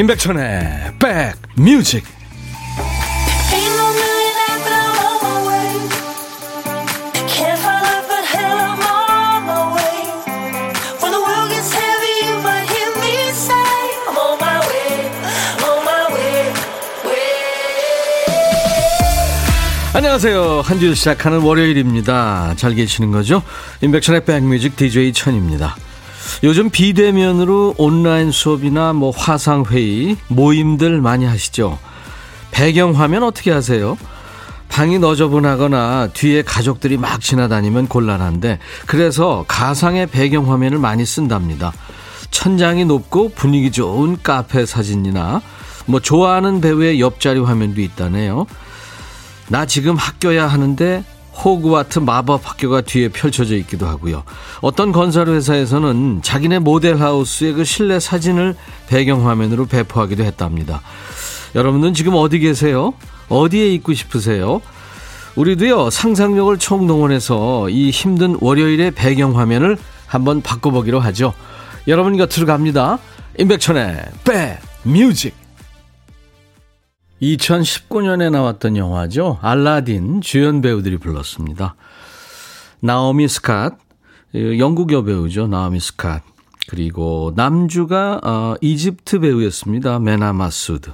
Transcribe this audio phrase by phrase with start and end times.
[0.00, 2.02] 임백천의 백뮤직
[19.92, 20.62] 안녕하세요.
[20.62, 22.54] 한주 시작하는 월요일입니다.
[22.56, 23.42] 잘 계시는 거죠?
[23.82, 25.76] 임백천의 백뮤직 DJ 천입니다.
[26.42, 31.78] 요즘 비대면으로 온라인 수업이나 뭐 화상회의, 모임들 많이 하시죠?
[32.50, 33.98] 배경화면 어떻게 하세요?
[34.70, 41.72] 방이 너저분하거나 뒤에 가족들이 막 지나다니면 곤란한데 그래서 가상의 배경화면을 많이 쓴답니다.
[42.30, 45.42] 천장이 높고 분위기 좋은 카페 사진이나
[45.86, 48.46] 뭐 좋아하는 배우의 옆자리 화면도 있다네요.
[49.48, 51.04] 나 지금 학교야 하는데
[51.44, 54.24] 호그와트 마법 학교가 뒤에 펼쳐져 있기도 하고요.
[54.60, 58.54] 어떤 건설 회사에서는 자기네 모델하우스의 그 실내 사진을
[58.88, 60.82] 배경화면으로 배포하기도 했답니다.
[61.54, 62.92] 여러분은 지금 어디 계세요?
[63.28, 64.60] 어디에 있고 싶으세요?
[65.36, 71.32] 우리도요, 상상력을 총동원해서 이 힘든 월요일의 배경화면을 한번 바꿔보기로 하죠.
[71.88, 72.98] 여러분 곁으로 갑니다.
[73.38, 75.39] 임백천의 백 뮤직
[77.22, 79.38] 2019년에 나왔던 영화죠.
[79.42, 81.74] 알라딘 주연 배우들이 불렀습니다.
[82.80, 83.76] 나오미 스캇,
[84.58, 85.46] 영국 여배우죠.
[85.46, 86.22] 나오미 스캇.
[86.68, 89.98] 그리고 남주가 어, 이집트 배우였습니다.
[89.98, 90.90] 메나 마수드.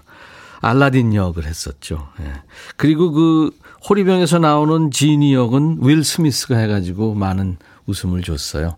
[0.60, 2.08] 알라딘 역을 했었죠.
[2.20, 2.32] 예.
[2.76, 3.50] 그리고 그
[3.88, 8.76] 호리병에서 나오는 지니 역은 윌 스미스가 해가지고 많은 웃음을 줬어요.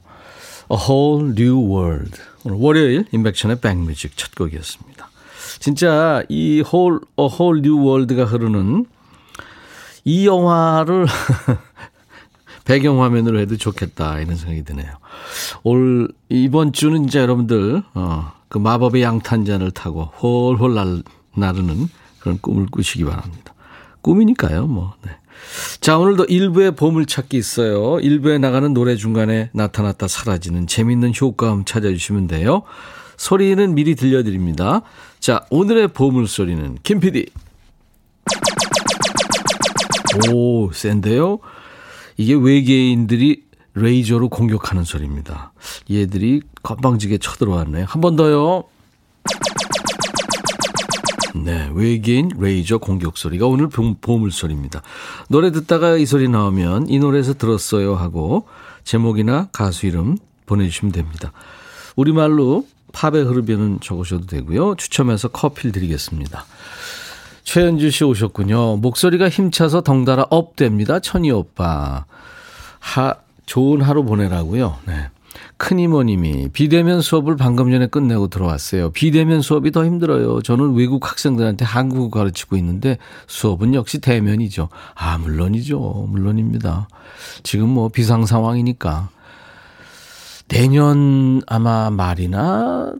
[0.71, 2.21] A Whole New World.
[2.45, 5.08] 오늘 월요일 인백션의 백뮤직 첫 곡이었습니다.
[5.59, 8.87] 진짜 이 whole, 어, whole new world가 흐르는
[10.05, 11.07] 이 영화를
[12.65, 14.93] 배경화면으로 해도 좋겠다 이런 생각이 드네요.
[15.63, 21.03] 올 이번 주는 진짜 여러분들 어, 그 마법의 양탄자를 타고 홀홀 날,
[21.35, 21.89] 나르는
[22.21, 23.55] 그런 꿈을 꾸시기 바랍니다.
[24.01, 24.95] 꿈이니까요, 뭐.
[25.05, 25.13] 네.
[25.81, 28.01] 자, 오늘도 일부의 보물찾기 있어요.
[28.01, 32.63] 일부에 나가는 노래 중간에 나타났다 사라지는 재밌는 효과음 찾아주시면 돼요.
[33.19, 34.81] 소리는 미리 들려드립니다.
[35.21, 37.27] 자, 오늘의 보물소리는 김 PD.
[40.33, 41.41] 오, 센데요?
[42.17, 43.43] 이게 외계인들이
[43.75, 45.53] 레이저로 공격하는 소리입니다.
[45.91, 47.85] 얘들이 건방지게 쳐들어왔네요.
[47.89, 48.65] 한번 더요.
[51.35, 54.83] 네, 외계인 레이저 공격 소리가 오늘 보물 소리입니다.
[55.29, 58.49] 노래 듣다가 이 소리 나오면 이 노래에서 들었어요 하고
[58.85, 61.33] 제목이나 가수 이름 보내주시면 됩니다.
[61.95, 64.77] 우리말로 팝의 흐르비는 적으셔도 되고요.
[64.77, 66.45] 추첨해서 커피를 드리겠습니다.
[67.45, 68.77] 최현주 씨 오셨군요.
[68.77, 71.01] 목소리가 힘차서 덩달아 업됩니다.
[71.01, 72.05] 천희 오빠.
[72.79, 73.15] 하,
[73.47, 74.77] 좋은 하루 보내라고요.
[74.87, 75.09] 네.
[75.57, 78.91] 큰 이모님이 비대면 수업을 방금 전에 끝내고 들어왔어요.
[78.91, 80.43] 비대면 수업이 더 힘들어요.
[80.43, 84.69] 저는 외국 학생들한테 한국어 가르치고 있는데 수업은 역시 대면이죠.
[84.95, 86.07] 아, 물론이죠.
[86.11, 86.89] 물론입니다.
[87.43, 89.09] 지금 뭐 비상 상황이니까.
[90.49, 92.93] 내년 아마 말이나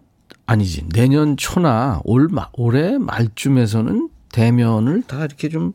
[0.47, 5.73] 아니지 내년 초나 올 올해 말쯤에서는 대면을 다 이렇게 좀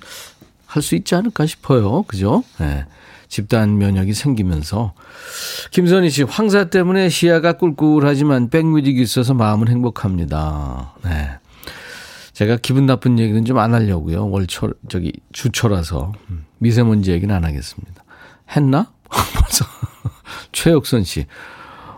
[0.73, 2.01] 할 수 있지 않을까 싶어요.
[2.03, 2.43] 그죠?
[2.59, 2.85] 네.
[3.27, 4.93] 집단 면역이 생기면서
[5.69, 10.95] 김선희 씨 황사 때문에 시야가 꿀꿀하지만 백뮤직이 있어서 마음은 행복합니다.
[11.03, 11.29] 네.
[12.33, 14.29] 제가 기분 나쁜 얘기는 좀 안 하려고요.
[14.31, 16.11] 월초 저기 주초라서
[16.57, 18.03] 미세먼지 얘기는 안 하겠습니다.
[18.55, 18.91] 했나?
[19.09, 19.65] 벌써
[20.51, 21.27] 최혁선 씨.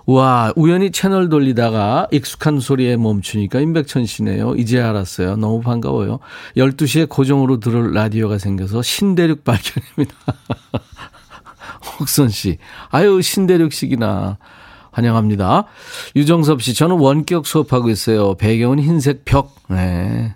[0.08, 4.54] 와, 우연히 채널 돌리다가 익숙한 소리에 멈추니까 임백천 씨네요.
[4.56, 5.36] 이제 알았어요.
[5.38, 6.20] 너무 반가워요.
[6.58, 10.16] 12시에 고정으로 들을 라디오가 생겨서 신대륙 발견입니다.
[12.00, 12.58] 혹선 씨.
[12.90, 14.38] 아유, 신대륙식이나.
[14.92, 15.66] 환영합니다.
[16.16, 18.36] 유정섭 씨, 저는 원격 수업하고 있어요.
[18.36, 19.56] 배경은 흰색 벽.
[19.69, 20.36] 네.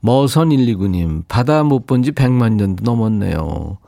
[0.00, 3.78] 머선 129님, 바다 못 본 지 100만 년도 넘었네요.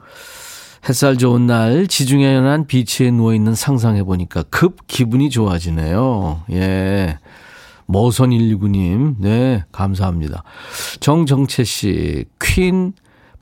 [0.88, 6.42] 햇살 좋은 날 지중해 연안 비치에 누워 있는 상상해 보니까 급 기분이 좋아지네요.
[6.52, 7.18] 예.
[7.86, 10.44] 머선 129님, 네, 감사합니다.
[11.00, 12.92] 정정채 씨, 퀸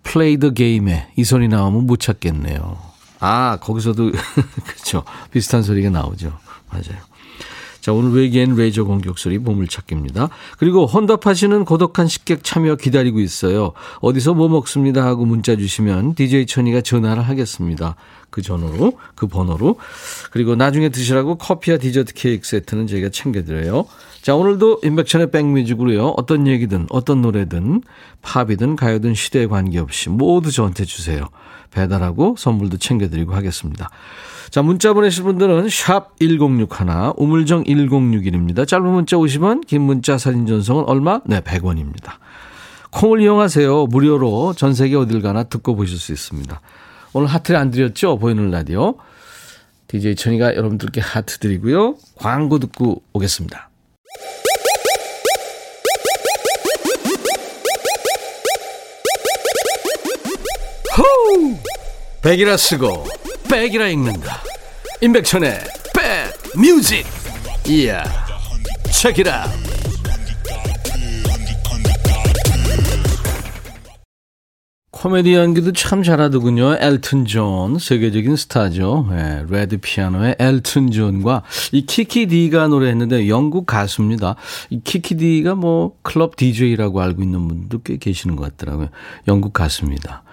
[0.03, 2.79] 플레이 더 게임에 이 소리 나오면 못 찾겠네요.
[3.21, 4.11] 아, 거기서도,
[4.65, 5.05] 그렇죠.
[5.31, 6.33] 비슷한 소리가 나오죠.
[6.71, 6.99] 맞아요.
[7.89, 10.29] 자, 오늘 외계인 레이저 공격 소리 보물찾기입니다.
[10.59, 13.73] 그리고 혼답하시는 고독한 식객 참여 기다리고 있어요.
[14.03, 17.97] 어디서 뭐 먹습니다 하고 문자 주시면 DJ 천이가 전화를 하겠습니다.
[18.29, 19.77] 그 전화로, 그 번호로.
[20.33, 23.87] 그리고 나중에 드시라고 커피와 디저트 케이크 세트는 저희가 챙겨드려요.
[24.21, 26.09] 자, 오늘도 인백천의 백뮤직으로요.
[26.09, 27.81] 어떤 얘기든, 어떤 노래든,
[28.21, 31.27] 팝이든 가요든 시대에 관계없이 모두 저한테 주세요.
[31.71, 33.89] 배달하고 선물도 챙겨드리고 하겠습니다.
[34.51, 38.67] 자, 문자 보내실 분들은 샵 1061, 우물정 1061입니다.
[38.67, 41.21] 짧은 문자 50원, 긴 문자 사진 전송은 얼마?
[41.27, 42.15] 네, 100원입니다.
[42.91, 43.87] 콩을 이용하세요.
[43.87, 46.61] 무료로 전 세계 어딜 가나 듣고 보실 수 있습니다.
[47.13, 48.19] 오늘 하트를 안 드렸죠?
[48.19, 48.95] 보이는 라디오.
[49.89, 51.97] DJ 천이가 여러분들께 하트 드리고요.
[52.17, 53.69] 광고 듣고 오겠습니다.
[60.97, 61.55] 호우!
[62.23, 63.05] 백이라 쓰고
[63.49, 64.43] 백이라 읽는다.
[65.01, 65.59] 임백천의
[65.95, 67.07] 백 뮤직.
[67.67, 68.05] 이야.
[68.93, 69.47] 책이라.
[74.91, 76.77] 코미디 연기도 참 잘하더군요.
[76.81, 79.07] 엘튼 존, 세계적인 스타죠.
[79.11, 84.35] 네, Red Piano의 엘튼 존과 이 키키 디가 노래했는데 영국 가수입니다.
[84.71, 88.89] 이 키키 디가 뭐 클럽 DJ라고 알고 있는 분도 꽤 계시는 것 같더라고요.
[89.29, 90.25] 영국 가수입니다.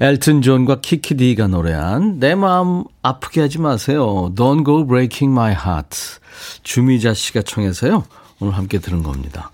[0.00, 4.32] 엘튼 존과 키키 디가 노래한 내 마음 아프게 하지 마세요.
[4.34, 5.96] Don't go breaking my heart.
[6.62, 8.04] 주미자 씨가 청해서요.
[8.40, 9.52] 오늘 함께 들은 겁니다.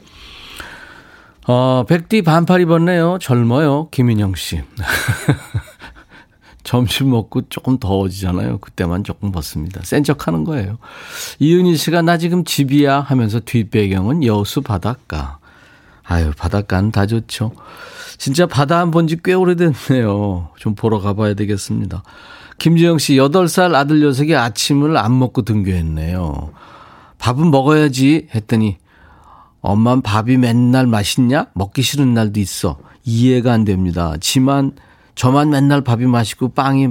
[1.46, 3.18] 어, 백디 반팔 입었네요.
[3.20, 3.88] 젊어요.
[3.90, 4.62] 김인영 씨.
[6.62, 8.58] 점심 먹고 조금 더워지잖아요.
[8.58, 9.80] 그때만 조금 벗습니다.
[9.82, 10.78] 센 척 하는 거예요.
[11.38, 15.39] 이은희 씨가 나 지금 집이야 하면서 뒷배경은 여수 바닷가.
[16.10, 17.52] 아유, 바닷가는 다 좋죠.
[18.18, 20.48] 진짜 바다 안 본 지 꽤 오래됐네요.
[20.58, 22.02] 좀 보러 가봐야 되겠습니다.
[22.58, 26.50] 김지영 씨, 8살 아들 녀석이 아침을 안 먹고 등교했네요.
[27.18, 28.78] 밥은 먹어야지 했더니
[29.60, 31.46] 엄만 밥이 맨날 맛있냐?
[31.54, 32.78] 먹기 싫은 날도 있어.
[33.04, 34.14] 이해가 안 됩니다.
[34.20, 34.72] 지만
[35.14, 36.88] 저만 맨날 밥이 맛있고 빵이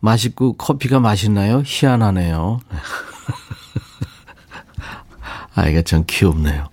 [0.00, 1.62] 맛있고 커피가 맛있나요?
[1.64, 2.60] 희한하네요.
[5.54, 6.66] 아이가 참 귀엽네요.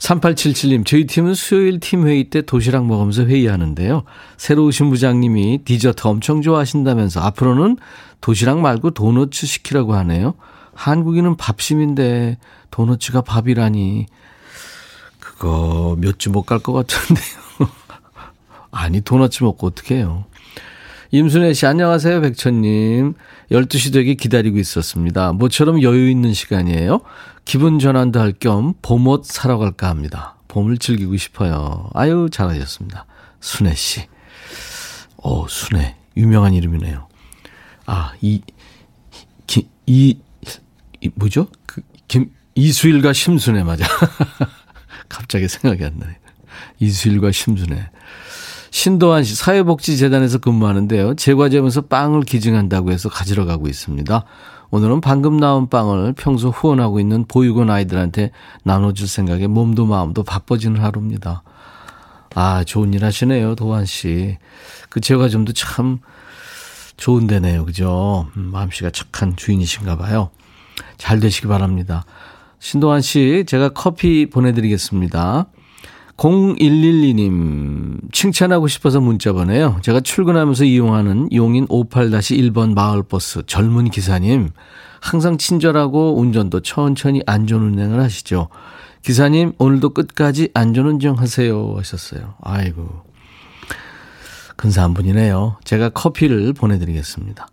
[0.00, 4.04] 3877님, 저희 팀은 수요일 팀 회의 때 도시락 먹으면서 회의하는데요.
[4.36, 7.76] 새로 오신 부장님이 디저트 엄청 좋아하신다면서 앞으로는
[8.20, 10.34] 도시락 말고 도너츠 시키라고 하네요.
[10.74, 12.38] 한국인은 밥심인데
[12.70, 14.06] 도너츠가 밥이라니.
[15.20, 17.38] 그거 몇 주 못 갈 것 같은데요.
[18.70, 20.24] 아니, 도넛츠 먹고 어떡해요.
[21.10, 23.14] 임순애 씨, 안녕하세요, 백천님.
[23.50, 25.32] 12시 되기 기다리고 있었습니다.
[25.32, 27.00] 모처럼 여유 있는 시간이에요.
[27.48, 30.36] 기분 전환도 할 겸 봄옷 사러 갈까 합니다.
[30.48, 31.88] 봄을 즐기고 싶어요.
[31.94, 33.06] 아유, 잘하셨습니다.
[33.40, 34.06] 순애 씨.
[35.16, 35.96] 어, 순애.
[36.14, 37.08] 유명한 이름이네요.
[37.86, 38.42] 아, 이,
[39.46, 40.18] 기, 이,
[41.00, 41.48] 이 뭐죠?
[41.64, 43.86] 그, 김, 이수일과 심순애 맞아.
[45.08, 46.12] 갑자기 생각이 안 나요.
[46.80, 47.88] 이수일과 심순애.
[48.70, 51.14] 신도환 씨 사회복지재단에서 근무하는데요.
[51.14, 54.24] 제과점에서 빵을 기증한다고 해서 가지러 가고 있습니다.
[54.70, 58.32] 오늘은 방금 나온 빵을 평소 후원하고 있는 보육원 아이들한테
[58.64, 61.42] 나눠줄 생각에 몸도 마음도 바빠지는 하루입니다.
[62.34, 64.36] 아, 좋은 일 하시네요, 도환 씨.
[64.90, 66.00] 그 제과점도 참
[66.98, 68.28] 좋은 데네요, 그죠?
[68.36, 70.30] 음, 마음씨가 착한 주인이신가 봐요.
[70.98, 72.04] 잘 되시기 바랍니다.
[72.58, 75.46] 신도환 씨, 제가 커피 보내드리겠습니다.
[76.18, 79.78] 0112님, 칭찬하고 싶어서 문자 보내요.
[79.82, 84.50] 제가 출근하면서 이용하는 용인 58-1번 마을버스 젊은 기사님,
[85.00, 88.48] 항상 친절하고 운전도 천천히 안전운행을 하시죠.
[89.02, 91.74] 기사님, 오늘도 끝까지 안전운전 하세요.
[91.76, 92.34] 하셨어요.
[92.42, 93.04] 아이고.
[94.56, 95.58] 근사한 분이네요.
[95.62, 97.46] 제가 커피를 보내드리겠습니다.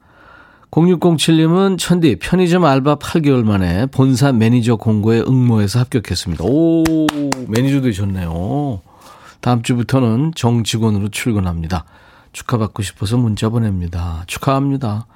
[0.72, 6.44] 0607님은 천디 편의점 알바 8개월 만에 본사 매니저 공고에 응모해서 합격했습니다.
[6.44, 6.84] 오,
[7.48, 8.82] 매니저 되셨네요.
[9.40, 11.86] 다음 주부터는 정직원으로 출근합니다.
[12.34, 14.24] 축하받고 싶어서 문자 보냅니다.
[14.28, 15.08] 축하합니다.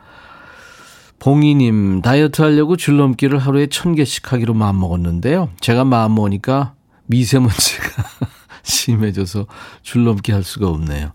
[1.19, 5.49] 봉이님, 다이어트 하려고 줄넘기를 하루에 1000개씩 하기로 마음먹었는데요.
[5.59, 6.73] 제가 마음먹으니까
[7.07, 8.03] 미세먼지가
[8.63, 9.47] 심해져서
[9.81, 11.11] 줄넘기 할 수가 없네요.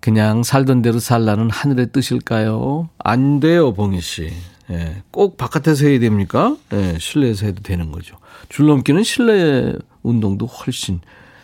[0.00, 2.88] 그냥 살던 대로 살라는 하늘의 뜻일까요?
[2.98, 4.32] 안 돼요, 봉희 씨.
[4.70, 6.56] 예, 꼭 바깥에서 해야 됩니까?
[6.72, 8.16] 예, 실내에서 해도 되는 거죠.
[8.48, 11.00] 줄넘기는 실내 운동도 훨씬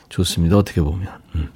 [0.09, 0.57] 좋습니다.
[0.57, 1.09] 어떻게 보면.
[1.35, 1.51] 음.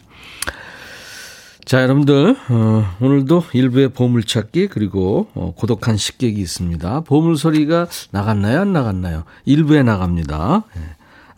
[1.65, 7.03] 자, 여러분들, 어, 오늘도 일부의 보물찾기, 그리고 어, 고독한 식객이 있습니다.
[7.03, 8.61] 보물소리가 나갔나요?
[8.61, 9.25] 안 나갔나요?
[9.45, 10.65] 일부에 나갑니다.
[10.77, 10.81] 예,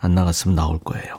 [0.00, 1.19] 안 나갔으면 나올 거예요.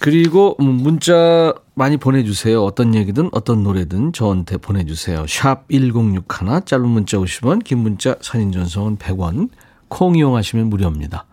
[0.00, 2.62] 그리고 문자 많이 보내주세요.
[2.62, 5.26] 어떤 얘기든 어떤 노래든 저한테 보내주세요.
[5.26, 9.48] 샵 1061, 짧은 문자 50원, 긴 문자 사진 전송은 100원,
[9.88, 11.26] 콩 이용하시면 무료입니다.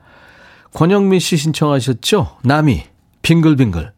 [0.74, 2.38] 권영민 씨 신청하셨죠?
[2.44, 2.84] 나미,
[3.22, 3.94] 빙글빙글.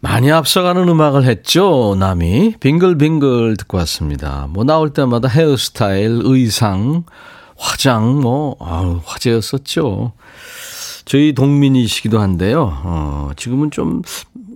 [0.00, 2.54] 많이 앞서가는 음악을 했죠, 나미.
[2.60, 4.46] 빙글빙글 듣고 왔습니다.
[4.50, 7.04] 뭐 나올 때마다 헤어스타일, 의상,
[7.56, 10.12] 화장, 뭐, 아우, 화제였었죠.
[11.04, 12.80] 저희 동민이시기도 한데요.
[12.84, 14.02] 어, 지금은 좀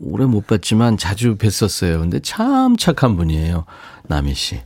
[0.01, 1.99] 오래 못 뵀지만 자주 뵀었어요.
[2.01, 3.65] 근데 참 착한 분이에요.
[4.05, 4.61] 남희 씨.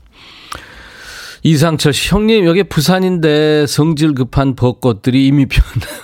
[1.42, 6.02] 이상철 씨, 형님, 여기 부산인데 성질 급한 벚꽃들이 이미 피었네요.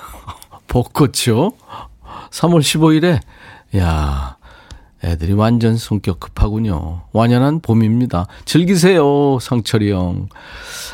[0.66, 1.52] 벚꽃이요?
[2.30, 3.20] 3월 15일에?
[3.76, 4.37] 야
[5.04, 7.02] 애들이 완전 성격 급하군요.
[7.12, 8.26] 완연한 봄입니다.
[8.44, 10.28] 즐기세요, 상철이 형.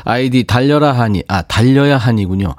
[0.03, 2.55] 아이디 달려라 하니, 아, 달려야 하니군요.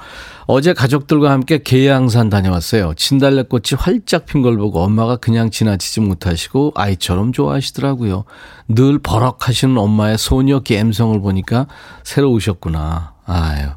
[0.49, 2.95] 어제 가족들과 함께 계양산 다녀왔어요.
[2.95, 8.25] 진달래꽃이 활짝 핀 걸 보고 엄마가 그냥 지나치지 못하시고 아이처럼 좋아하시더라고요.
[8.69, 11.67] 늘 버럭하시는 엄마의 소녀 감성을 보니까
[12.05, 13.15] 새로우셨구나.
[13.27, 13.69] 아유,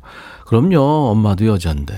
[0.46, 1.10] 그럼요.
[1.12, 1.94] 엄마도 여잔데.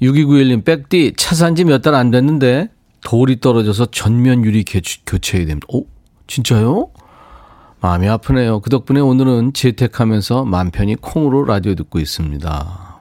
[0.00, 2.68] 6291님, 백디, 차산 지 몇 달 안 됐는데
[3.04, 5.66] 돌이 떨어져서 전면 유리 교체해야 됩니다.
[5.70, 5.86] 오,
[6.26, 6.90] 진짜요?
[7.80, 8.60] 마음이 아프네요.
[8.60, 13.00] 그 덕분에 오늘은 재택하면서 맘 편히 콩으로 라디오 듣고 있습니다.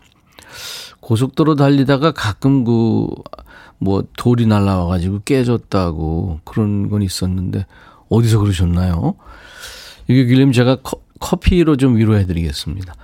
[1.00, 3.08] 고속도로 달리다가 가끔 그,
[3.77, 7.65] 뭐, 돌이 날라와가지고 깨졌다고 그런 건 있었는데,
[8.10, 9.15] 어디서 그러셨나요?
[10.08, 10.77] 이게 길님 제가
[11.20, 12.96] 커피로 좀 위로해드리겠습니다.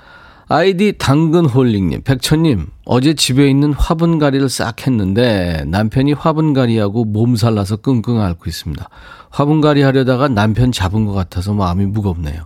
[0.49, 8.45] 아이디 당근홀링님, 백천님, 어제 집에 있는 화분가리를 싹 했는데 남편이 화분가리하고 몸살 나서 끙끙 앓고
[8.47, 8.87] 있습니다.
[9.29, 12.45] 화분가리 하려다가 남편 잡은 것 같아서 마음이 무겁네요.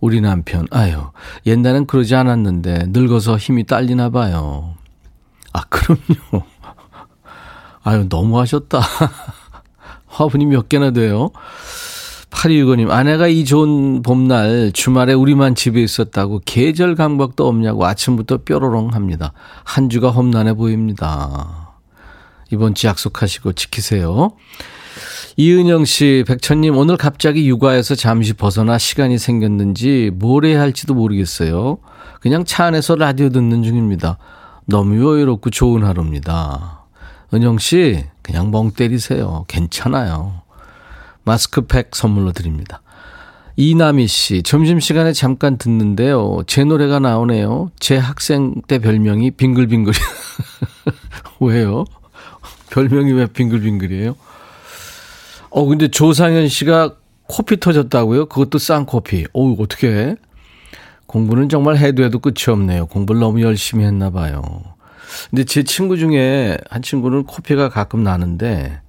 [0.00, 1.10] 우리 남편, 아유,
[1.44, 4.74] 옛날엔 그러지 않았는데 늙어서 힘이 딸리나 봐요.
[5.52, 6.44] 아, 그럼요.
[7.84, 8.80] 아유, 너무 하셨다.
[10.08, 11.30] 화분이 몇 개나 돼요?
[12.32, 19.32] 8265님, 아내가 이 좋은 봄날 주말에 우리만 집에 있었다고 계절 감각도 없냐고 아침부터 뾰로롱 합니다.
[19.64, 21.76] 한 주가 험난해 보입니다.
[22.50, 24.32] 이번 주 약속하시고 지키세요.
[25.36, 31.78] 이은영 씨, 백천님, 오늘 갑자기 육아에서 잠시 벗어나 시간이 생겼는지 뭘 해야 할지도 모르겠어요.
[32.20, 34.18] 그냥 차 안에서 라디오 듣는 중입니다.
[34.66, 36.86] 너무 여유롭고 좋은 하루입니다.
[37.32, 39.44] 은영 씨, 그냥 멍 때리세요.
[39.48, 40.41] 괜찮아요.
[41.24, 42.82] 마스크팩 선물로 드립니다.
[43.56, 46.42] 이남희 씨, 점심시간에 잠깐 듣는데요.
[46.46, 47.70] 제 노래가 나오네요.
[47.78, 49.92] 제 학생 때 별명이 빙글빙글.
[51.40, 51.84] 왜요?
[52.70, 54.16] 별명이 왜 빙글빙글이에요?
[55.50, 56.96] 어, 근데 조상현 씨가
[57.28, 58.26] 코피 터졌다고요?
[58.26, 59.26] 그것도 쌍코피.
[59.34, 60.16] 오, 어떻게
[61.06, 62.86] 공부는 정말 해도 해도 끝이 없네요.
[62.86, 64.42] 공부를 너무 열심히 했나 봐요.
[65.28, 68.80] 근데 제 친구 중에 한 친구는 코피가 가끔 나는데,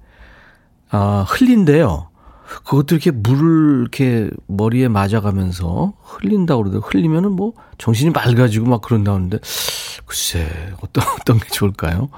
[0.90, 2.08] 아, 흘린대요.
[2.64, 6.90] 그것도 이렇게 물을 이렇게 머리에 맞아가면서 흘린다고 그러더라고요.
[6.90, 9.38] 흘리면은 뭐 정신이 맑아지고 막 그런다는데
[10.06, 10.46] 글쎄
[10.80, 12.10] 어떤 어떤 게 좋을까요?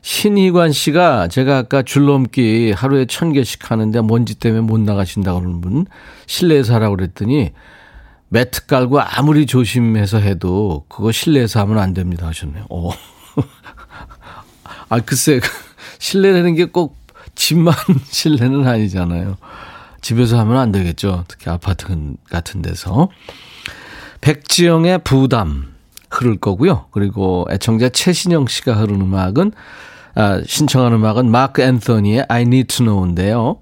[0.00, 5.86] 신희관 씨가 제가 아까 줄넘기 하루에 천 개씩 하는데 먼지 때문에 못 나가신다고 그러는 분
[6.26, 7.52] 실내에서 하라고 그랬더니
[8.28, 12.64] 매트 깔고 아무리 조심해서 해도 그거 실내에서 하면 안 됩니다 하셨네요.
[12.70, 12.90] 어.
[14.88, 15.40] 아 글쎄
[16.00, 17.01] 실내라는 게 꼭
[17.42, 17.74] 집만
[18.06, 19.36] 실내는 아니잖아요.
[20.00, 21.24] 집에서 하면 안 되겠죠.
[21.26, 21.86] 특히 아파트
[22.30, 23.08] 같은 데서.
[24.20, 25.74] 백지영의 부담
[26.08, 26.86] 흐를 거고요.
[26.92, 29.50] 그리고 애청자 최신영 씨가 흐른 음악은
[30.14, 33.58] 아, 신청한 음악은 마크 앤서니의 I Need to Know인데요.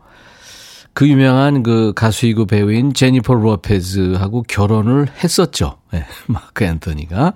[0.92, 5.78] 그 유명한 그 가수이고 배우인 제니퍼 로페즈하고 결혼을 했었죠.
[5.92, 7.32] 네, 마크 앤서니가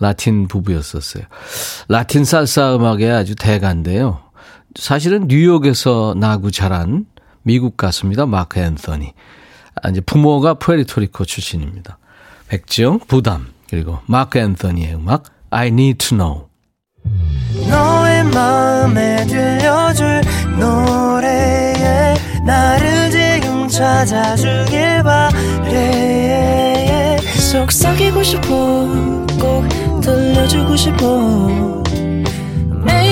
[0.00, 1.24] 라틴 부부였었어요.
[1.88, 4.21] 라틴 살사 음악의 아주 대가인데요.
[4.76, 7.06] 사실은 뉴욕에서 나고 자란
[7.42, 8.26] 미국 가수입니다.
[8.26, 9.12] 마크 앤서니.
[9.82, 11.98] 아, 이제 부모가 푸에르토리코 출신입니다.
[12.48, 16.46] 백지영, 부담, 그리고 마크 앤서니의 음악 I Need to Know.
[17.68, 20.20] 너의 마음에 들려줄
[20.58, 22.14] 노래에
[22.46, 26.52] 나를 지금 찾아주길 바래
[27.50, 28.46] 속삭이고 싶어
[29.40, 29.68] 꼭
[30.00, 31.82] 들려주고 싶어
[32.84, 33.11] 매우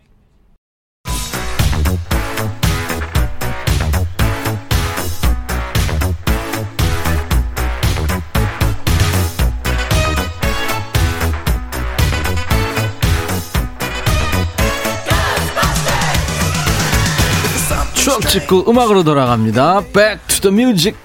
[18.31, 19.81] 찍고 음악으로 돌아갑니다.
[19.91, 20.97] Back to the music.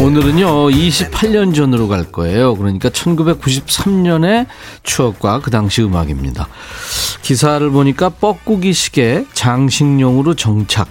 [0.00, 2.56] 오늘은요, 28년 전으로 갈 거예요.
[2.56, 4.46] 그러니까 1993년의
[4.82, 6.48] 추억과 그 당시 음악입니다.
[7.22, 10.88] 기사를 보니까 뻐꾸기 시계 장식용으로 정착,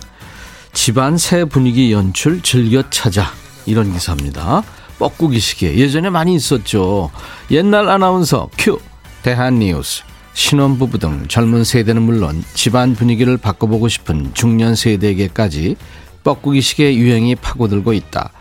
[0.71, 3.25] 집안 새 분위기 연출 즐겨 찾아.
[3.65, 4.63] 이런 기사입니다.
[4.99, 5.75] 뻐꾸기 시계.
[5.75, 7.11] 예전에 많이 있었죠.
[7.51, 8.79] 옛날 아나운서 큐.
[9.21, 10.14] 대한뉴스.
[10.35, 15.77] 신혼부부 등 젊은 세대는 물론 집안 분위기를 바꿔보고 싶은 중년 세대에게까지
[16.23, 18.31] 뻐꾸기 시계 유행이 파고들고 있다.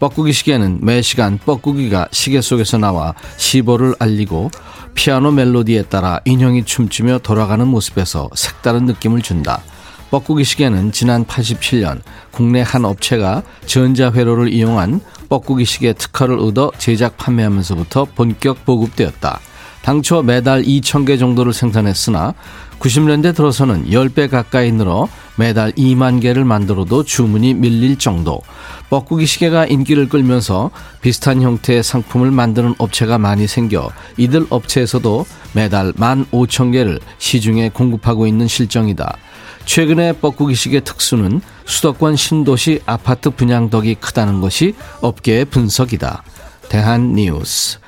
[0.00, 4.50] 뻐꾸기 시계는 매 시간 뻐꾸기가 시계 속에서 나와 시보를 알리고
[4.94, 9.62] 피아노 멜로디에 따라 인형이 춤추며 돌아가는 모습에서 색다른 느낌을 준다.
[10.10, 12.00] 뻐꾸기 시계는 지난 87년
[12.32, 19.40] 국내 한 업체가 전자회로를 이용한 뻐꾸기 시계 특허를 얻어 제작 판매하면서부터 본격 보급되었다.
[19.84, 22.32] 당초 매달 2,000개 정도를 생산했으나
[22.78, 28.40] 90년대 들어서는 10배 가까이 늘어 매달 2만 개를 만들어도 주문이 밀릴 정도.
[28.88, 30.70] 뻐꾸기 시계가 인기를 끌면서
[31.02, 38.26] 비슷한 형태의 상품을 만드는 업체가 많이 생겨 이들 업체에서도 매달 1만 5천 개를 시중에 공급하고
[38.26, 39.18] 있는 실정이다.
[39.66, 46.22] 최근에 뻐꾸기 시계 특수는 수도권 신도시 아파트 분양덕이 크다는 것이 업계의 분석이다.
[46.70, 47.83] 대한 뉴스.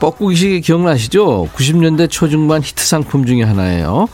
[0.00, 1.48] 뻐꾸기 시계 기억나시죠?
[1.54, 4.08] 90년대 초중반 히트 상품 중에 하나예요.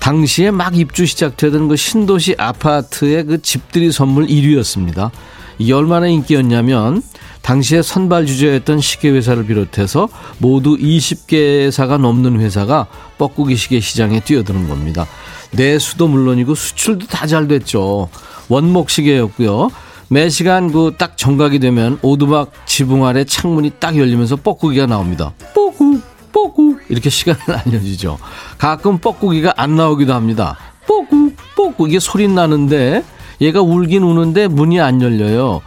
[0.00, 5.10] 당시에 막 입주 시작되던 그 신도시 아파트의 그 집들이 선물 1위였습니다.
[5.58, 7.02] 이게 얼마나 인기였냐면
[7.42, 11.34] 당시에 선발 주제였던 시계 회사를 비롯해서 모두 20개
[11.66, 12.86] 회사가 넘는 회사가
[13.18, 15.06] 뻐꾸기 시계 시장에 뛰어드는 겁니다.
[15.52, 18.08] 내수도 물론이고 수출도 다 잘 됐죠.
[18.48, 19.70] 원목 시계였고요.
[20.08, 25.32] 매 시간 그 딱 정각이 되면 오두막 지붕 아래 창문이 딱 열리면서 뻐꾸기가 나옵니다.
[25.54, 26.00] 뻐꾸
[26.32, 28.18] 뻐꾸 이렇게 시간을 알려주죠.
[28.58, 30.56] 가끔 뻐꾸기가 안 나오기도 합니다.
[30.86, 33.02] 뻐꾸 뻐꾸 이게 소리 나는데
[33.40, 35.60] 얘가 울긴 우는데 문이 안 열려요.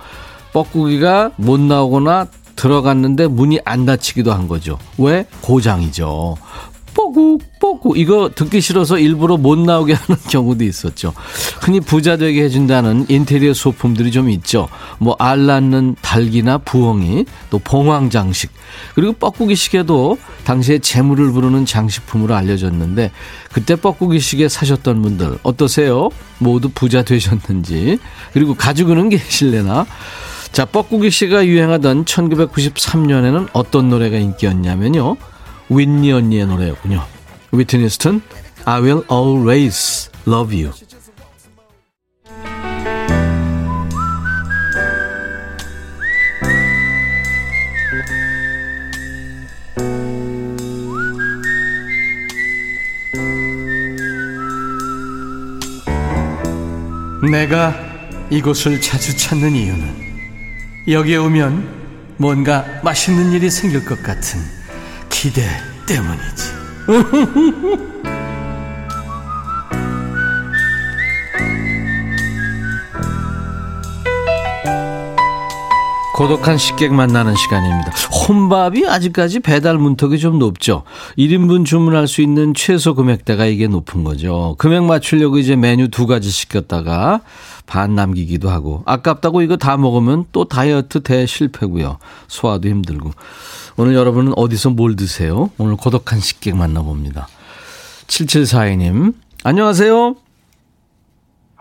[0.53, 4.79] 뻐꾸기가 못 나오거나 들어갔는데 문이 안 닫히기도 한 거죠.
[4.97, 5.25] 왜?
[5.41, 6.37] 고장이죠.
[6.99, 11.13] 뽀구 뽀구 이거 듣기 싫어서 일부러 못 나오게 하는 경우도 있었죠.
[11.61, 14.67] 흔히 부자 되게 해준다는 인테리어 소품들이 좀 있죠.
[14.97, 18.51] 뭐 알 낳는 닭이나 부엉이 또 봉황 장식
[18.95, 23.11] 그리고 뻐꾸기 시계도 당시에 재물을 부르는 장식품으로 알려졌는데
[23.53, 26.09] 그때 뻐꾸기 시계 사셨던 분들 어떠세요?
[26.39, 27.97] 모두 부자 되셨는지
[28.33, 29.85] 그리고 가지고는 계실래나?
[30.51, 35.15] 자, 뻐꾸기 씨가 유행하던 1993년에는 어떤 노래가 인기였냐면요.
[35.69, 37.03] 윈니 언니의 노래였군요.
[37.51, 38.21] 위트니 스턴,
[38.65, 40.73] I will always love you.
[57.31, 57.75] 내가
[58.31, 60.09] 이곳을 자주 찾는 이유는
[60.87, 64.58] 여기에 오면 뭔가 맛있는 일이 생길 것 같은
[65.21, 65.41] 기대
[65.85, 66.43] 때문이지.
[76.19, 77.93] 고독한 식객 만나는 시간입니다.
[78.27, 80.83] 혼밥이 아직까지 배달 문턱이 좀 높죠.
[81.17, 84.55] 1인분 주문할 수 있는 최소 금액대가 이게 높은 거죠.
[84.57, 87.21] 금액 맞추려고 이제 메뉴 두 가지 시켰다가
[87.65, 91.99] 반 남기기도 하고 아깝다고 이거 다 먹으면 또 다이어트 대 실패고요.
[92.27, 93.11] 소화도 힘들고.
[93.77, 95.51] 오늘 여러분은 어디서 뭘 드세요?
[95.57, 97.29] 오늘 고독한 식객 만나봅니다.
[98.07, 99.13] 7742님,
[99.45, 100.17] 안녕하세요.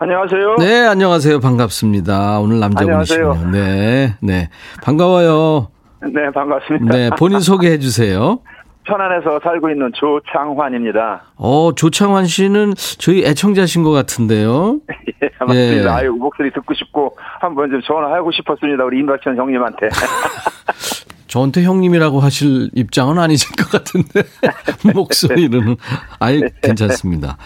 [0.01, 0.55] 안녕하세요.
[0.59, 1.41] 네, 안녕하세요.
[1.41, 2.39] 반갑습니다.
[2.39, 3.51] 오늘 남자분이시군요.
[3.51, 4.49] 네, 네.
[4.81, 5.67] 반가워요.
[6.01, 6.95] 네, 반갑습니다.
[6.95, 8.39] 네, 본인 소개해 주세요.
[8.87, 11.23] 천안에서 살고 있는 조창환입니다.
[11.35, 14.79] 어, 조창환 씨는 저희 애청자신 것 같은데요.
[15.21, 15.83] 예, 맞습니다.
[15.83, 15.87] 예.
[15.89, 18.85] 아유, 목소리 듣고 싶고 한번 좀 전화하고 싶었습니다.
[18.85, 19.89] 우리 임박천 형님한테.
[21.29, 24.23] 저한테 형님이라고 하실 입장은 아니실 것 같은데
[24.93, 25.77] 목소리는
[26.19, 27.37] 아예 괜찮습니다.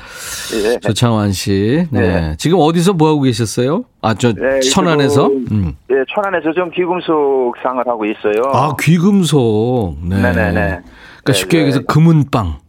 [0.55, 0.79] 예.
[0.79, 1.99] 조창환 씨, 네.
[1.99, 2.35] 네.
[2.37, 3.83] 지금 어디서 뭐 하고 계셨어요?
[4.01, 5.27] 아저 네, 천안에서?
[5.27, 5.75] 음.
[5.89, 8.41] 네, 천안에서 좀 귀금속 상을 하고 있어요.
[8.53, 10.51] 아 귀금속, 네, 네네네.
[10.53, 10.83] 그러니까
[11.25, 11.85] 네, 쉽게 얘기해서 네.
[11.85, 12.59] 금은빵.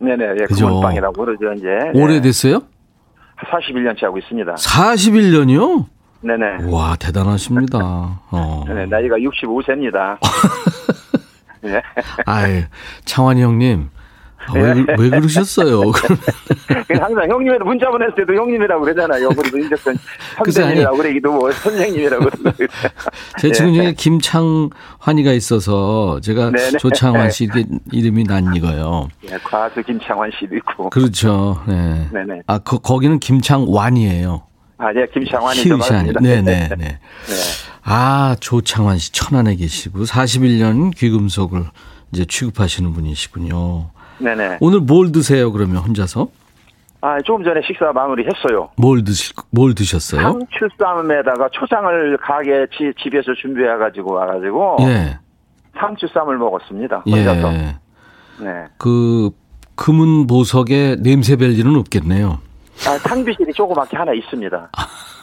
[0.00, 1.66] 네네, 예, 금은빵이라고 그러죠 이제.
[1.92, 2.60] 오래됐어요?
[3.50, 4.54] 41년째 하고 있습니다.
[4.54, 5.84] 41년이요?
[6.24, 6.70] 네네.
[6.72, 7.78] 와, 대단하십니다.
[8.30, 8.64] 어.
[8.66, 10.18] 네, 나이가 65세입니다.
[11.60, 11.82] 네.
[12.24, 12.62] 아유,
[13.04, 13.90] 창환이 형님.
[14.46, 14.84] 아, 왜, 네.
[14.98, 15.80] 왜 그러셨어요?
[17.00, 19.28] 항상 형님이라 문자 보냈을 때도 형님이라고 그러잖아요.
[19.30, 19.96] 그래도 인적선
[20.44, 22.30] 선생님이라고 그러기도 뭐 선생님이라고.
[23.38, 23.92] 제 친구 중에 네.
[23.92, 26.78] 김창환이가 있어서 제가 네네.
[26.78, 27.48] 조창환 씨
[27.92, 29.08] 이름이 난 이거요.
[29.22, 30.90] 네, 과수 김창환 씨도 있고.
[30.90, 31.62] 그렇죠.
[31.66, 32.08] 네.
[32.12, 32.42] 네네.
[32.46, 34.42] 아, 그, 거기는 김창완이에요.
[34.78, 35.78] 아, 네, 김창완이 좀
[36.20, 36.42] 네네네.
[36.42, 36.76] 네.
[36.76, 36.98] 네.
[37.84, 41.64] 아, 조창환 씨 천안에 계시고 41년 귀금속을
[42.12, 43.90] 이제 취급하시는 분이시군요.
[44.18, 44.56] 네 네.
[44.60, 46.28] 오늘 뭘 드세요, 그러면 혼자서?
[47.00, 48.70] 아, 조금 전에 식사 마무리 했어요.
[48.76, 50.22] 뭘 드실, 뭘 드셨어요?
[50.22, 54.78] 상추쌈에다가 초장을 가게 지, 집에서 준비해 가지고 와 가지고.
[54.80, 55.18] 예.
[55.78, 57.02] 상추쌈을 먹었습니다.
[57.06, 57.52] 혼자서.
[57.52, 57.76] 예.
[58.40, 58.64] 네.
[58.78, 59.30] 그,
[59.76, 62.38] 금은 보석에 냄새 뵐 일은 없겠네요.
[62.86, 64.70] 아, 탕비실이 조그맣게 하나 있습니다.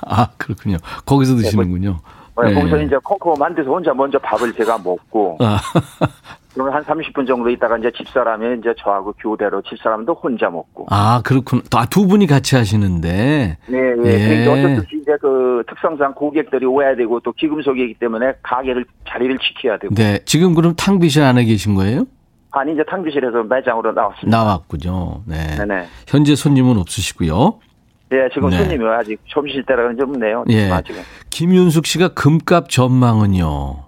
[0.08, 0.78] 아, 그렇군요.
[1.06, 2.00] 거기서 드시는군요.
[2.44, 2.54] 네, 예.
[2.54, 5.38] 거기서 이제 콩콩 만들어서 혼자 먼저 밥을 제가 먹고.
[5.42, 5.60] 아,
[6.54, 10.88] 그러면 한 30분 정도 있다가 이제 집사람이 이제 저하고 교대로 집사람도 혼자 먹고.
[10.90, 11.62] 아, 그렇군.
[11.74, 13.58] 아, 두 분이 같이 하시는데.
[13.68, 14.10] 네, 예.
[14.10, 14.46] 예.
[14.46, 14.48] 예.
[14.48, 19.94] 어쨌든 이제 그 특성상 고객들이 오야 되고 또 기금속이기 때문에 가게를 자리를 지켜야 되고.
[19.96, 20.20] 네.
[20.26, 22.06] 지금 그럼 탕비실 안에 계신 거예요?
[22.52, 24.38] 아니 이제 탕비실에서 매장으로 나왔습니다.
[24.38, 25.22] 나왔군요.
[25.26, 25.56] 네.
[25.58, 25.88] 네네.
[26.08, 27.60] 현재 손님은 없으시고요.
[28.14, 28.58] 예, 지금 네.
[28.58, 30.44] 손님이 아직 점심 때라는 좀 없네요.
[30.50, 30.70] 예.
[30.70, 31.02] 아직은.
[31.30, 33.86] 김윤숙 씨가 금값 전망은요.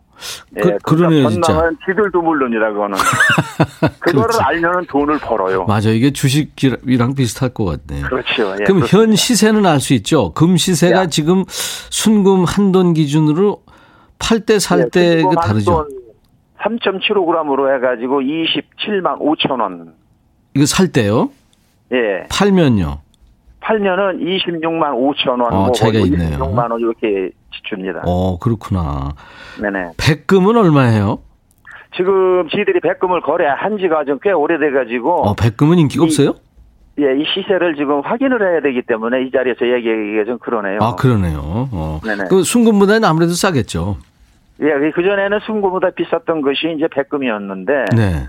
[0.56, 1.48] 예, 그, 그러네요, 진짜.
[1.52, 2.98] 전망은 지들도 모릅니다, 그거는.
[4.00, 4.30] 그거를.
[4.42, 5.66] 알면은 돈을 벌어요.
[5.66, 5.90] 맞아.
[5.90, 8.06] 이게 주식이랑 비슷할 것 같네요.
[8.08, 8.54] 그렇죠.
[8.54, 8.98] 예, 그럼 그렇습니다.
[8.98, 10.32] 현 시세는 알 수 있죠.
[10.32, 11.06] 금 시세가 야.
[11.08, 13.64] 지금 순금 한돈 기준으로
[14.20, 15.86] 팔 때 살때 예, 그 다르죠.
[16.64, 19.94] 3.75g으로 해가지고 27만 5천 원.
[20.56, 21.30] 이거 살 때요?
[21.92, 22.26] 예.
[22.32, 23.00] 팔면요.
[23.60, 25.54] 팔면은 26만 5천 원.
[25.54, 26.38] 어, 뭐 차이가 있네요.
[26.38, 28.02] 26만 원 이렇게 지춥니다.
[28.06, 29.12] 어, 그렇구나.
[29.62, 29.92] 네네.
[29.98, 31.20] 백금은 얼마예요?
[31.96, 35.28] 지금 지들이 백금을 거래한 지가 좀 꽤 오래돼가지고.
[35.28, 36.34] 어, 백금은 인기가 이- 없어요?
[37.00, 40.78] 예, 이 시세를 지금 확인을 해야 되기 때문에 이 자리에서 얘기하기가 좀 그러네요.
[40.82, 41.40] 아, 그러네요.
[41.72, 42.00] 어.
[42.04, 42.26] 네네.
[42.30, 43.98] 그 순금보다는 아무래도 싸겠죠.
[44.62, 47.86] 예, 그 전에는 순금보다 비쌌던 것이 이제 백금이었는데.
[47.96, 48.28] 네.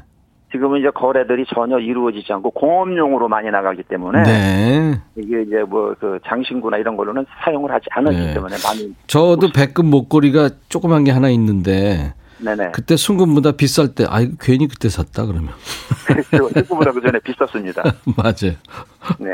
[0.53, 4.23] 지금은 이제 거래들이 전혀 이루어지지 않고 공업용으로 많이 나가기 때문에.
[4.23, 5.01] 네.
[5.17, 8.35] 이게 이제 뭐 그 장신구나 이런 걸로는 사용을 하지 않았기 네.
[8.35, 8.95] 때문에 많이.
[9.09, 12.71] 저도 백금 목걸이가 조그만 게 하나 있는데 네네.
[12.71, 15.51] 그때 순금보다 비쌀 때 아이 괜히 그때 샀다 그러면.
[16.31, 17.83] 현금보다 그 전에 비쌌습니다.
[18.17, 18.55] 맞아요.
[19.19, 19.33] 네.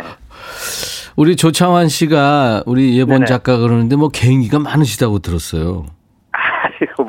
[1.16, 3.26] 우리 조창환 씨가 우리 예본 네네.
[3.26, 5.84] 작가 그러는데 뭐 개인기가 많으시다고 들었어요.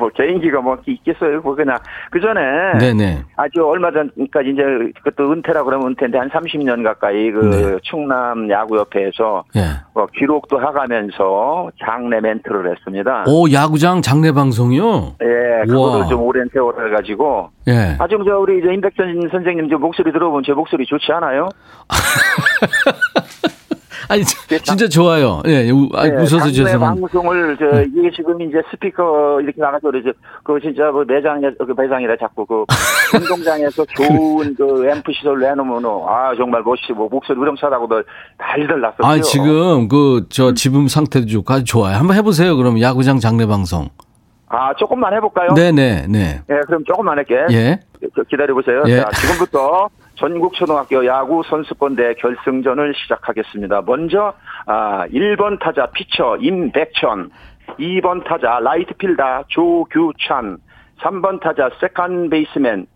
[0.02, 1.40] 뭐, 개인기가 뭐 있겠어요.
[1.42, 1.78] 뭐, 그냥.
[2.10, 2.40] 그 전에.
[2.78, 3.22] 네네.
[3.36, 4.62] 아주 얼마 전까지 이제
[5.02, 7.78] 그것도 은퇴라 그러면 은퇴인데 한 30년 가까이 그 네.
[7.82, 9.60] 충남 야구협회에서 예.
[9.94, 13.24] 뭐 기록도 하가면서 장례 멘트를 했습니다.
[13.28, 15.14] 오 야구장 장례 방송이요.
[15.22, 15.66] 예.
[15.66, 17.50] 그거를 좀 오랜 세월을 해가지고.
[17.68, 17.96] 예.
[17.98, 21.48] 아, 좀저 우리 이제 임백천 선생님 저 목소리 들어보면 제 목소리 좋지 않아요?
[24.08, 25.40] 아니 저- 진짜 좋아요.
[25.46, 25.70] 예.
[25.70, 27.08] 우, 아, 예, 웃어서 죄송합니다.
[27.08, 30.10] 방송을 저 이게 지금 이제 스피커 이렇게 나가서 그러죠.
[30.44, 32.64] 그 진짜 그 매장에 그 매장이라 자꾸 그
[33.16, 38.04] 운동장에서 좋은 그 앰프 시설 내놓으면 아 정말 멋지고 목소리 우렁차다고들
[38.38, 39.04] 난리들 났었죠.
[39.06, 41.96] 아 지금 그 저 지금 상태도 좋고 아주 좋아요.
[41.96, 42.56] 한번 해보세요.
[42.56, 43.88] 그럼 야구장 장례 방송.
[44.48, 45.54] 아 조금만 해볼까요?
[45.54, 46.40] 네네 네.
[46.50, 47.34] 예, 그럼 조금만 할게.
[47.50, 47.80] 예.
[48.28, 48.82] 기다려 보세요.
[48.86, 49.00] 예.
[49.00, 49.88] 자, 지금부터
[50.22, 53.82] 전국 초등학교 야구 선수권대회 결승전을 시작하겠습니다.
[53.84, 54.32] 먼저
[54.66, 57.30] 아 1번 타자 피처 임백천,
[57.80, 60.58] 2번 타자 라이트필더 조규찬,
[61.00, 62.86] 3번 타자 second baseman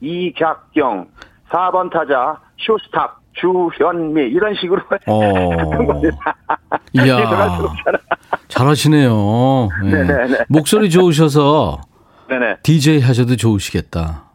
[0.00, 1.08] 이각경,
[1.50, 5.22] 4번 타자 shortstop 주현미 이런 식으로 어.
[5.50, 6.36] 했던 겁니다.
[6.92, 7.58] 이야.
[8.46, 9.68] 잘하시네요.
[9.84, 9.90] 예.
[9.90, 10.38] 네네네.
[10.48, 11.80] 목소리 좋으셔서
[12.28, 12.58] 네네.
[12.62, 14.27] DJ 하셔도 좋으시겠다.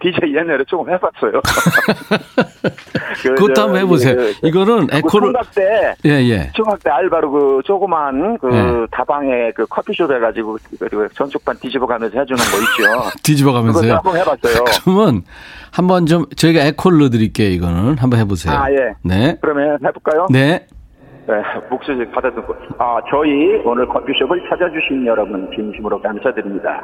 [0.00, 1.40] DJ 옛날에 조금 해봤어요.
[3.22, 4.16] 그, 그것도 저, 한번 해보세요.
[4.16, 6.50] 그, 그, 이거는 그 에코를 총각 때 예 예.
[6.54, 8.86] 중학 때 알바로 그 조그만 그 네.
[8.90, 13.10] 다방에 그 커피숍 해가지고 그 전축반 뒤집어 가면서 해주는 거 있죠.
[13.22, 13.94] 뒤집어 가면서요.
[13.94, 14.64] 한번 해봤어요.
[14.84, 15.22] 그러면
[15.72, 17.50] 한번 좀 저희가 에코를 넣어드릴게요.
[17.50, 18.54] 이거는 한번 해보세요.
[18.54, 18.94] 아 예.
[19.02, 19.36] 네.
[19.40, 20.26] 그러면 해볼까요?
[20.30, 20.66] 네.
[21.26, 21.34] 네,
[21.68, 26.80] 목소리 받아듣고 아 저희 오늘 커피숍을 찾아주신 여러분 진심으로 감사드립니다.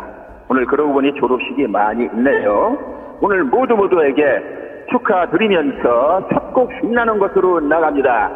[0.49, 2.77] 오늘 그러고 보니 졸업식이 많이 있네요.
[3.21, 4.23] 오늘 모두 모두에게
[4.91, 8.31] 축하드리면서 첫 곡 신나는 것으로 나갑니다.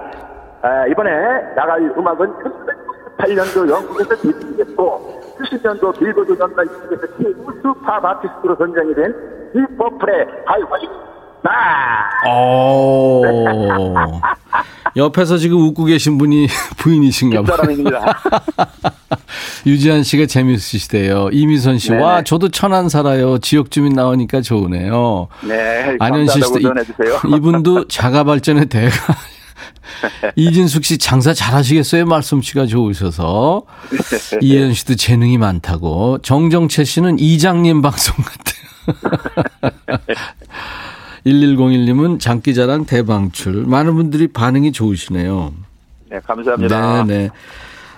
[0.62, 1.10] 아, 이번에
[1.54, 2.26] 나갈 음악은
[3.18, 9.14] 1998년도 영국에서 데뷔했고 70년도 빌보드 연말 2에서 최우수 팝 아티스트로 선정이 된
[9.54, 10.88] 힙버플의 하이와이
[11.42, 13.22] 나 오.
[14.96, 16.48] 옆에서 지금 웃고 계신 분이
[16.82, 17.56] 부인이신가 봐요.
[17.56, 18.00] 사람입니다.
[19.66, 21.28] 유지한 씨가 재밌으시대요.
[21.32, 22.02] 이미선 씨, 네네.
[22.02, 23.38] 와, 저도 천안 살아요.
[23.38, 25.28] 지역 주민 나오니까 좋으네요.
[25.46, 26.58] 네, 안현실 씨도.
[26.60, 26.64] 이-
[27.36, 28.94] 이분도 자가 발전의 대가.
[30.36, 32.04] 이진숙 씨 장사 잘하시겠어요?
[32.06, 33.62] 말씀씨가 좋으셔서.
[34.40, 36.18] 이혜연 씨도 재능이 많다고.
[36.22, 38.58] 정정채 씨는 이장님 방송 같아요.
[41.26, 43.64] 1101님은 장기자랑 대방출.
[43.66, 45.52] 많은 분들이 반응이 좋으시네요.
[46.10, 47.04] 네, 감사합니다.
[47.04, 47.30] 네, 네.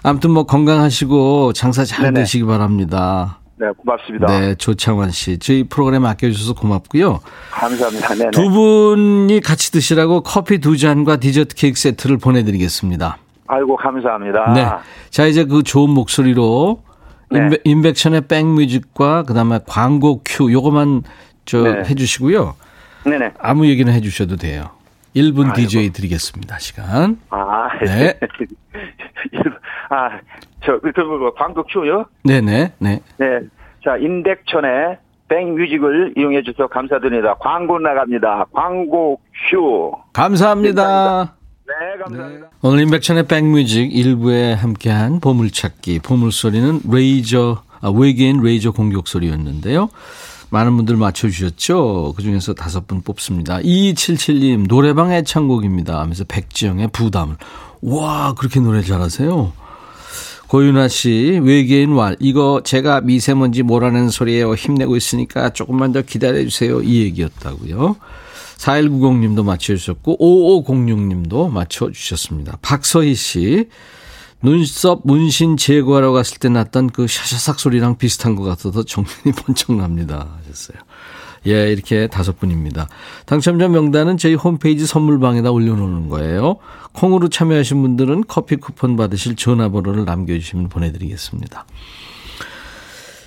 [0.02, 2.20] 아무튼 뭐 건강하시고 장사 잘 네네.
[2.20, 3.38] 되시기 바랍니다.
[3.56, 4.26] 네, 고맙습니다.
[4.26, 5.38] 네, 조창환 씨.
[5.38, 7.20] 저희 프로그램 아껴주셔서 고맙고요.
[7.50, 8.14] 감사합니다.
[8.14, 8.30] 네네.
[8.30, 13.18] 두 분이 같이 드시라고 커피 두 잔과 디저트 케이크 세트를 보내드리겠습니다.
[13.48, 14.52] 아이고, 감사합니다.
[14.54, 14.66] 네.
[15.10, 16.82] 자, 이제 그 좋은 목소리로
[17.30, 17.50] 네.
[17.64, 21.02] 임백, 천의 백뮤직과 그 다음에 광고 큐 요거만
[21.44, 21.82] 저 네.
[21.84, 22.54] 해주시고요.
[23.04, 23.32] 네네.
[23.38, 24.70] 아무 얘기나 해주셔도 돼요.
[25.14, 25.54] 1분 아이고.
[25.54, 26.58] DJ 드리겠습니다.
[26.58, 27.18] 시간.
[27.30, 28.18] 아, 네.
[29.90, 30.18] 아,
[30.64, 32.06] 저, 그, 그, 그, 광고 큐요?
[32.24, 33.00] 네네, 네.
[33.18, 33.40] 네.
[33.84, 37.34] 자, 임백천의 백뮤직을 이용해 주셔서 감사드립니다.
[37.34, 38.46] 광고 나갑니다.
[38.52, 39.92] 광고 큐.
[40.12, 41.34] 감사합니다.
[41.66, 42.46] 네, 감사합니다.
[42.46, 42.50] 네.
[42.62, 49.88] 오늘 임백천의 백뮤직 일부에 함께한 보물찾기, 보물소리는 레이저, 아, 외계인 레이저 공격 소리였는데요.
[50.50, 52.14] 많은 분들 맞춰주셨죠?
[52.16, 53.60] 그 중에서 다섯 분 뽑습니다.
[53.60, 56.00] 2277님, 노래방 애창곡입니다.
[56.00, 57.36] 하면서 백지영의 부담을.
[57.82, 59.52] 와, 그렇게 노래 잘하세요?
[60.48, 62.16] 고윤아 씨, 외계인 왈.
[62.18, 64.54] 이거 제가 미세먼지 몰아내는 소리예요.
[64.54, 66.82] 힘내고 있으니까 조금만 더 기다려주세요.
[66.82, 67.96] 이 얘기였다고요.
[68.58, 72.58] 4190님도 맞춰주셨고, 5506님도 맞춰주셨습니다.
[72.60, 73.68] 박서희 씨,
[74.42, 80.38] 눈썹 문신 제거하러 갔을 때 났던 그 샤샤삭 소리랑 비슷한 것 같아서 정신이 번쩍 납니다.
[80.40, 80.79] 하셨어요.
[81.46, 82.88] 예, 이렇게 다섯 분입니다.
[83.24, 86.57] 당첨자 명단은 저희 홈페이지 선물방에다 올려놓는 거예요.
[86.92, 91.64] 콩으로 참여하신 분들은 커피 쿠폰 받으실 전화번호를 남겨주시면 보내드리겠습니다.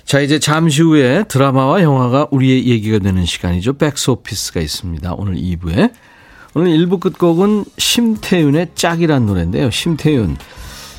[0.04, 3.74] 자, 이제 잠시 후에 드라마와 영화가 우리의 얘기가 되는 시간이죠.
[3.74, 5.14] 백스오피스가 있습니다.
[5.14, 5.92] 오늘 2부에.
[6.54, 9.70] 오늘 1부 끝곡은 심태윤의 짝이란 노래인데요.
[9.70, 10.36] 심태윤.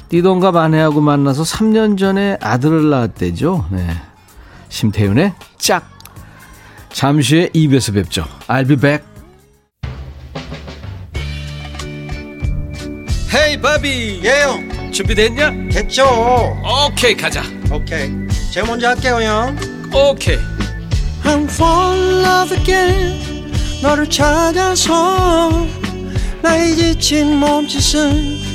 [0.09, 3.65] 띠동갑 아내하고 만나서 3년 전에 아들을 낳았대죠.
[3.71, 3.87] 네.
[4.69, 5.89] 심태윤의 짝.
[6.89, 8.25] 잠시 후에 2부에서 뵙죠.
[8.47, 9.05] I'll be back.
[13.33, 15.51] 헤이 바비 예영 준비됐냐?
[15.69, 16.05] 됐죠
[16.63, 18.09] 오케이 가자 오케이
[18.51, 19.57] 제가 먼저 할게요 형
[19.93, 20.37] 오케이
[21.23, 25.67] I'm fall in love again 너를 찾아서
[26.41, 28.54] 나의 지친 몸짓은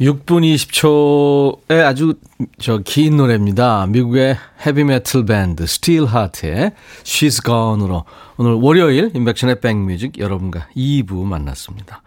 [0.00, 2.14] (6분 20초의) 아주
[2.60, 3.86] 저 긴 노래입니다.
[3.88, 8.04] 미국의 헤비메탈 밴드 스틸 하트의 She's Gone으로
[8.36, 12.02] 오늘 월요일 임백천의 백뮤직 여러분과 2부 만났습니다.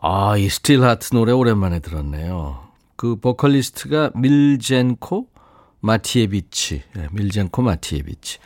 [0.00, 2.60] 아, 이 스틸 하트 노래 오랜만에 들었네요.
[2.96, 5.26] 그 보컬리스트가 밀젠코
[5.80, 8.38] 마티에비치, 네, 밀젠코 마티에비치.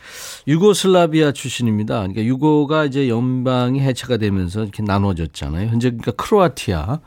[0.47, 1.95] 유고슬라비아 출신입니다.
[1.95, 5.67] 그러니까 유고가 이제 연방이 해체가 되면서 이렇게 나눠졌잖아요.
[5.69, 7.01] 현재 그러니까 크로아티아,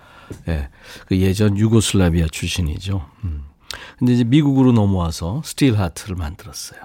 [0.49, 0.69] 예, 네,
[1.07, 3.05] 그 예전 유고슬라비아 출신이죠.
[3.25, 3.45] 음.
[3.99, 6.81] 근데 이제 미국으로 넘어와서 스틸 하트를 만들었어요.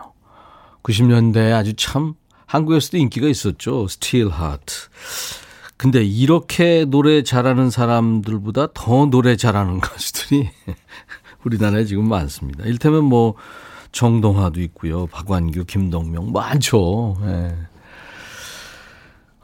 [0.83, 3.87] 90년대에 아주 참 한국에서도 인기가 있었죠.
[3.87, 4.73] 스틸 하트.
[5.77, 10.49] 근데 이렇게 노래 잘하는 사람들보다 더 노래 잘하는 가수들이
[11.43, 12.63] 우리나라에 지금 많습니다.
[12.65, 13.35] 일테면 뭐
[13.91, 15.07] 정동하도 있고요.
[15.07, 17.17] 박완규, 김동명 많죠.
[17.23, 17.55] 예.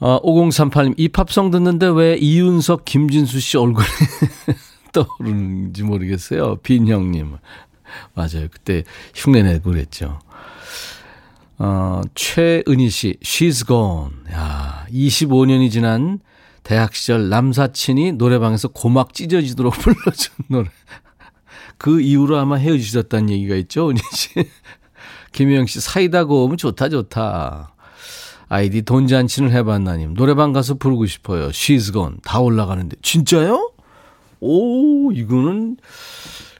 [0.02, 3.86] 아, 5038님, 이 팝송 듣는데 왜 이윤석, 김진수 씨 얼굴이
[4.94, 6.58] 떠오르는지 모르겠어요.
[6.58, 7.38] 빈형님.
[8.14, 8.48] 맞아요.
[8.52, 8.84] 그때
[9.14, 10.20] 흉내 내고 그랬죠.
[11.58, 14.16] 어, 최은희 씨, She's Gone.
[14.32, 16.20] 야, 25년이 지난
[16.64, 20.70] 대학 시절 남사친이 노래방에서 고막 찢어지도록 불러준 노래.
[21.78, 24.30] 그 이후로 아마 헤어지셨다는 얘기가 있죠, 은희 씨.
[25.34, 27.74] 김혜영 씨, 사이다 고음은 좋다, 좋다.
[28.50, 30.16] 아이디 돈잔치는 해봤나님.
[30.16, 31.50] 노래방 가서 부르고 싶어요.
[31.50, 32.18] She's gone.
[32.24, 32.98] 다 올라가는데.
[33.02, 33.72] 진짜요?
[34.40, 35.78] 오, 이거는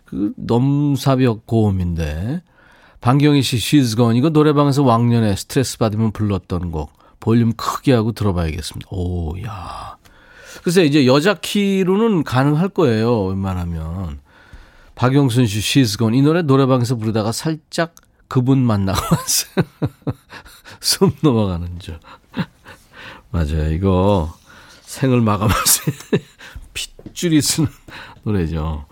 [0.06, 2.44] 그 넘사벽 고음인데.
[3.02, 4.18] 방경희 씨, She's gone.
[4.18, 6.92] 이거 노래방에서 왕년에 스트레스 받으면 불렀던 곡.
[7.20, 8.88] 볼륨 크게 하고 들어봐야겠습니다.
[8.92, 9.98] 오, 야.
[10.64, 13.26] 글쎄, 이제 여자 키로는 가능할 거예요.
[13.26, 14.20] 웬만하면.
[14.96, 16.18] 박영순 씨, She's Gone.
[16.18, 17.96] 이 노래 노래방에서 부르다가 살짝
[18.28, 19.66] 그분 만나고 왔어요.
[20.80, 22.00] 숨 넘어가는 줄.
[23.32, 23.72] 맞아요.
[23.72, 24.34] 이거
[24.82, 25.92] 생을 마감하면서
[26.74, 27.70] 핏줄이 쓰는
[28.24, 28.86] 노래죠.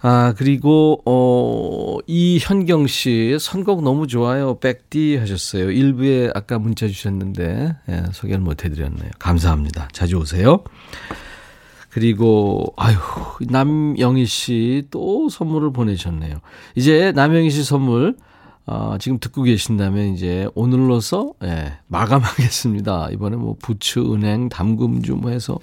[0.00, 4.56] 아, 그리고, 어, 이현경 씨, 선곡 너무 좋아요.
[4.60, 5.72] 백디 하셨어요.
[5.72, 9.10] 일부에 아까 문자 주셨는데, 예, 소개를 못 해드렸네요.
[9.18, 9.88] 감사합니다.
[9.90, 10.62] 자주 오세요.
[11.90, 12.96] 그리고, 아유,
[13.40, 16.36] 남영희 씨 또 선물을 보내셨네요.
[16.76, 18.14] 이제 남영희 씨 선물,
[18.70, 23.08] 어, 지금 듣고 계신다면 이제 오늘로서 예, 마감하겠습니다.
[23.12, 25.58] 이번에 뭐 부츠, 은행, 담금주 뭐 해서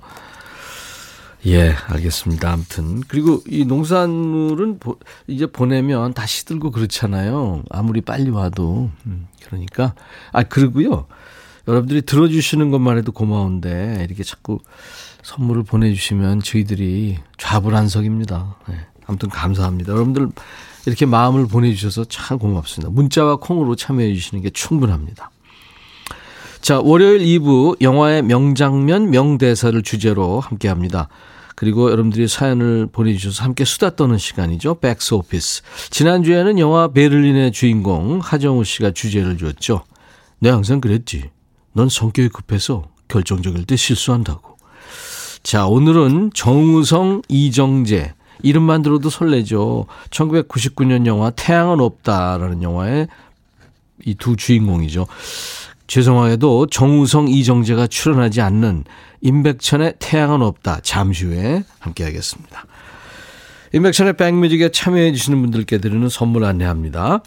[1.46, 2.52] 예, 알겠습니다.
[2.52, 7.62] 아무튼 그리고 이 농산물은 보, 이제 보내면 다시 들고 그렇잖아요.
[7.70, 9.94] 아무리 빨리 와도 음, 그러니까
[10.32, 11.06] 아 그리고요.
[11.68, 14.58] 여러분들이 들어주시는 것만 해도 고마운데 이렇게 자꾸
[15.22, 18.58] 선물을 보내주시면 저희들이 좌불안석입니다.
[18.68, 18.80] 네.
[19.06, 19.94] 아무튼 감사합니다.
[19.94, 20.30] 여러분들
[20.86, 22.92] 이렇게 마음을 보내주셔서 참 고맙습니다.
[22.92, 25.32] 문자와 콩으로 참여해 주시는 게 충분합니다.
[26.62, 31.10] 자, 월요일 2부 영화의 명장면, 명대사를 주제로 함께 합니다.
[31.56, 34.80] 그리고 여러분들이 사연을 보내주셔서 함께 수다 떠는 시간이죠.
[34.80, 35.62] 백스 오피스.
[35.92, 39.84] 지난주에는 영화 베를린의 주인공 하정우 씨가 주제를 줬죠.
[40.40, 41.30] 내가 항상 그랬지.
[41.74, 44.58] 넌 성격이 급해서 결정적일 때 실수한다고.
[45.44, 48.16] 자, 오늘은 정우성, 이정재.
[48.42, 49.86] 이름만 들어도 설레죠.
[50.10, 53.08] 1999년 영화 태양은 없다라는 영화의
[54.06, 55.08] 이 두 주인공이죠.
[55.88, 58.84] 죄송하게도 정우성, 이정재가 출연하지 않는
[59.22, 60.80] 임백천의 태양은 없다.
[60.84, 62.66] 잠시 후에 함께 하겠습니다.
[63.74, 67.22] 임백천의 백뮤직에 참여해 주시는 분들께 드리는 선물 안내합니다.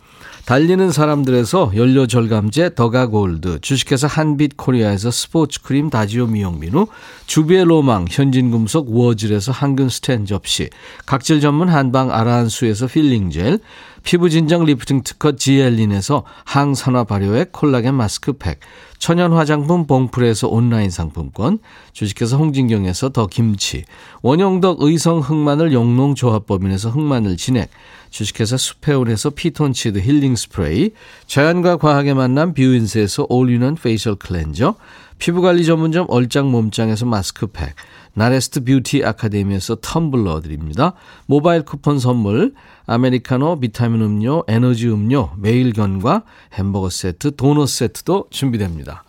[0.48, 6.86] 달리는 사람들에서 연료절감제 더가골드, 주식회사 한빛코리아에서 스포츠크림 다지오 미용비누,
[7.26, 10.70] 주부의 로망 현진금속 워즐에서 항균 스텐 접시,
[11.04, 13.58] 각질 전문 한방 아라한수에서 필링젤,
[14.04, 18.60] 피부진정 리프팅 특허 지엘린에서 항산화 발효액 콜라겐 마스크팩,
[18.98, 21.58] 천연 화장품 봉풀에서 온라인 상품권,
[21.92, 23.84] 주식회사 홍진경에서 더 김치,
[24.22, 27.68] 원형덕 의성 흑마늘 영농조합법인에서 흑마늘 진액,
[28.10, 30.90] 주식회사 수페온에서 피톤치드 힐링 스프레이,
[31.26, 34.74] 자연과 과학의 만남 뷰인스에서 올리는 facial cleanser,
[35.18, 37.74] 피부관리 전문점 얼짱 몸짱에서 마스크팩,
[38.14, 40.94] 나레스트 뷰티 아카데미에서 텀블러 드립니다.
[41.26, 42.54] 모바일 쿠폰 선물,
[42.86, 49.04] 아메리카노, 비타민 음료, 에너지 음료, 매일견과 햄버거 세트, 도넛 세트도 준비됩니다.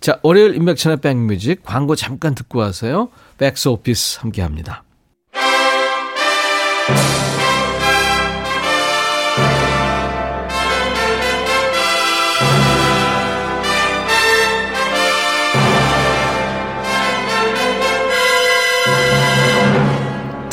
[0.00, 3.08] 자, 월요일 임백천의 백뮤직 광고 잠깐 듣고 와서요.
[3.38, 4.84] 백스 오피스 함께 합니다.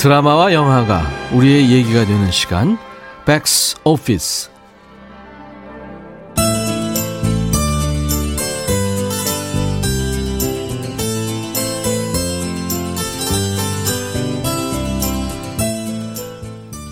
[0.02, 2.76] 드라마와 영화가 우리의 얘기가 되는 시간
[3.28, 4.50] 백스 오피스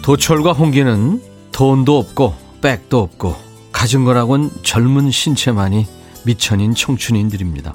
[0.04, 1.20] 도철과 홍기는
[1.52, 3.36] 돈도 없고 백도 없고
[3.72, 5.88] 가진 거라곤 젊은 신체만이
[6.26, 7.74] 미천인 청춘인들입니다.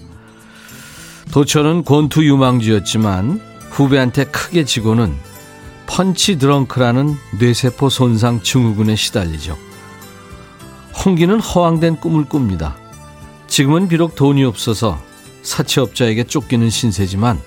[1.32, 5.14] 도철은 권투 유망주였지만 후배한테 크게 지고는
[5.86, 9.58] 펀치 드렁크라는 뇌세포 손상 증후군에 시달리죠.
[11.04, 12.76] 홍기는 허황된 꿈을 꿉니다.
[13.48, 14.98] 지금은 비록 돈이 없어서
[15.42, 17.40] 사채업자에게 쫓기는 신세지만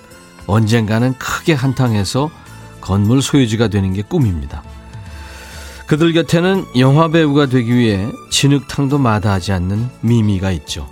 [0.47, 2.29] 언젠가는 크게 한탕해서
[2.81, 4.63] 건물 소유주가 되는 게 꿈입니다.
[5.87, 10.89] 그들 곁에는 영화 배우가 되기 위해 진흙탕도 마다하지 않는 미미가 있죠.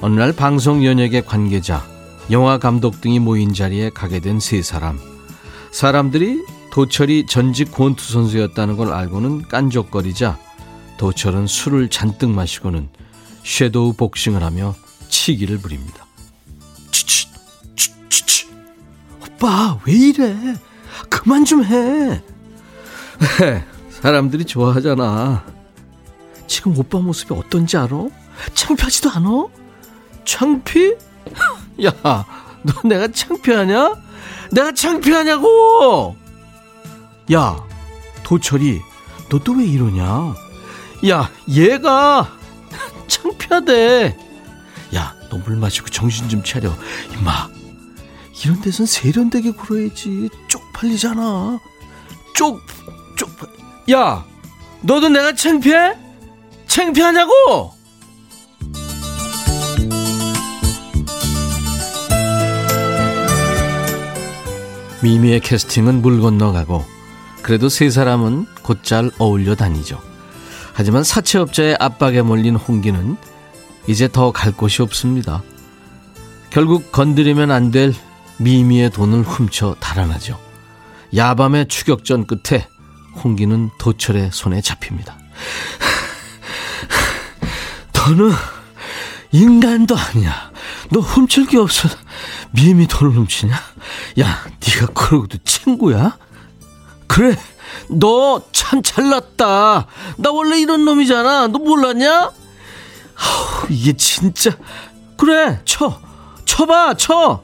[0.00, 1.91] 어느 날 방송 연예계 관계자
[2.30, 4.98] 영화 감독 등이 모인 자리에 가게 된 세 사람.
[5.70, 10.38] 사람들이 도철이 전직 권투 선수였다는 걸 알고는 깐족거리자
[10.98, 12.88] 도철은 술을 잔뜩 마시고는
[13.44, 14.74] 섀도우 복싱을 하며
[15.08, 16.06] 치기를 부립니다.
[16.90, 17.28] 치치,
[18.08, 18.48] 치치,
[19.20, 20.36] 오빠 왜 이래?
[21.10, 22.22] 그만 좀 해.
[23.90, 25.44] 사람들이 좋아하잖아.
[26.46, 28.06] 지금 오빠 모습이 어떤지 알아?
[28.54, 29.46] 창피하지도 않아?
[30.24, 30.94] 창피?
[31.84, 31.92] 야,
[32.62, 33.94] 너 내가 창피하냐?
[34.52, 36.16] 내가 창피하냐고!
[37.32, 37.64] 야,
[38.22, 38.80] 도철이,
[39.30, 40.34] 너 또 왜 이러냐?
[41.08, 42.36] 야, 얘가
[43.08, 44.16] 창피하대.
[44.94, 46.72] 야, 너 물 마시고 정신 좀 차려.
[47.12, 47.48] 임마,
[48.44, 50.28] 이런 데선 세련되게 굴어야지.
[50.48, 51.58] 쪽팔리잖아.
[52.34, 52.60] 쪽,
[53.16, 53.30] 쪽,
[53.90, 54.24] 야,
[54.82, 55.96] 너도 내가 창피해?
[56.66, 57.74] 창피하냐고?
[65.02, 66.84] 미미의 캐스팅은 물 건너가고
[67.42, 70.00] 그래도 세 사람은 곧잘 어울려 다니죠.
[70.74, 73.16] 하지만 사채업자의 압박에 몰린 홍기는
[73.88, 75.42] 이제 더 갈 곳이 없습니다.
[76.50, 77.94] 결국 건드리면 안 될
[78.38, 80.38] 미미의 돈을 훔쳐 달아나죠.
[81.14, 82.66] 야밤의 추격전 끝에
[83.22, 85.18] 홍기는 도철의 손에 잡힙니다.
[87.94, 88.32] 너는
[89.32, 90.51] 인간도 아니야.
[90.92, 91.88] 너 훔칠 게 없어.
[92.52, 93.54] 미미 돈을 훔치냐?
[94.20, 96.18] 야, 네가 그러고도 친구야?
[97.06, 97.36] 그래,
[97.88, 99.86] 너 참 잘났다.
[100.16, 101.48] 나 원래 이런 놈이잖아.
[101.48, 102.10] 너 몰랐냐?
[102.22, 104.50] 아우, 이게 진짜.
[105.18, 106.00] 그래, 쳐.
[106.46, 107.42] 쳐봐, 쳐.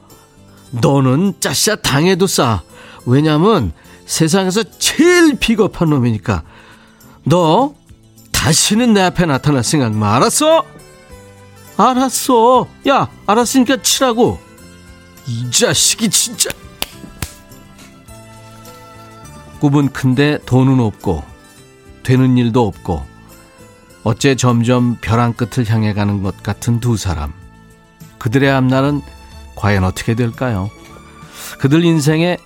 [0.71, 2.61] 너는 짜샤 당해도 싸.
[3.05, 3.71] 왜냐면
[4.05, 6.43] 세상에서 제일 비겁한 놈이니까.
[7.25, 7.75] 너
[8.31, 10.15] 다시는 내 앞에 나타날 생각 마.
[10.15, 10.63] 알았어?
[11.79, 12.67] 알았어.
[12.89, 14.37] 야, 알았으니까 치라고.
[15.25, 16.49] 이 자식이 진짜.
[19.61, 21.23] 꿈은 큰데 돈은 없고
[22.03, 23.05] 되는 일도 없고
[24.03, 27.33] 어째 점점 벼랑 끝을 향해 가는 것 같은 두 사람.
[28.17, 29.01] 그들의 앞날은
[29.55, 30.69] 과연 어떻게 될까요?
[31.59, 32.37] 그들 인생에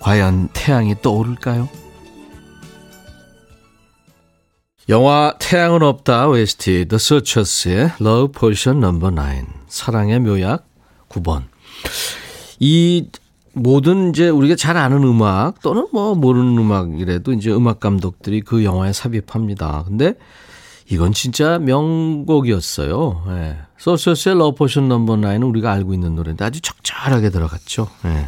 [0.00, 1.68] 과연 태양이 떠오를까요?
[4.88, 8.98] 영화 태양은 없다 OST The Searchers의 Love Potion No.
[8.98, 9.14] 9
[9.68, 10.66] 사랑의 묘약
[11.10, 11.42] 9번
[12.58, 13.06] 이
[13.52, 18.94] 모든 이제 우리가 잘 아는 음악 또는 뭐 모르는 음악이라도 이제 음악 감독들이 그 영화에
[18.94, 19.84] 삽입합니다.
[19.86, 20.14] 근데
[20.90, 23.24] 이건 진짜 명곡이었어요.
[23.28, 23.58] 예.
[23.76, 27.88] Searchers의 Love Potion Number Nine은 우리가 알고 있는 노래인데 아주 적절하게 들어갔죠.
[28.06, 28.26] 예.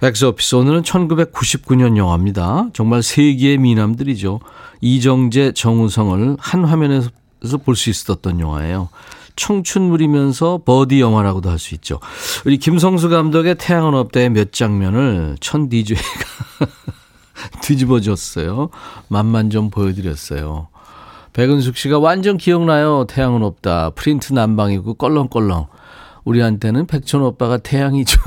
[0.00, 2.68] 백스오피스 오늘은 1999년 영화입니다.
[2.72, 4.40] 정말 세기의 미남들이죠.
[4.80, 7.10] 이정재, 정우성을 한 화면에서
[7.64, 8.88] 볼 수 있었던 영화예요.
[9.36, 12.00] 청춘물이면서 버디 영화라고도 할 수 있죠.
[12.46, 16.00] 우리 김성수 감독의 태양은 없다의 몇 장면을 천 DJ가
[17.62, 18.70] 뒤집어 줬어요.
[19.08, 20.68] 맛만 좀 보여드렸어요.
[21.34, 23.04] 백은숙 씨가 완전 기억나요.
[23.06, 23.90] 태양은 없다.
[23.90, 25.66] 프린트 난방이고 껄렁껄렁.
[26.30, 28.20] 우리한테는 백천 오빠가 태양이죠.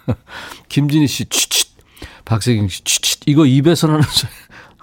[0.68, 1.74] 김진희 씨, 취칫.
[2.24, 3.20] 박세경 씨, 취칫.
[3.26, 4.30] 이거 입에서 나는 소리.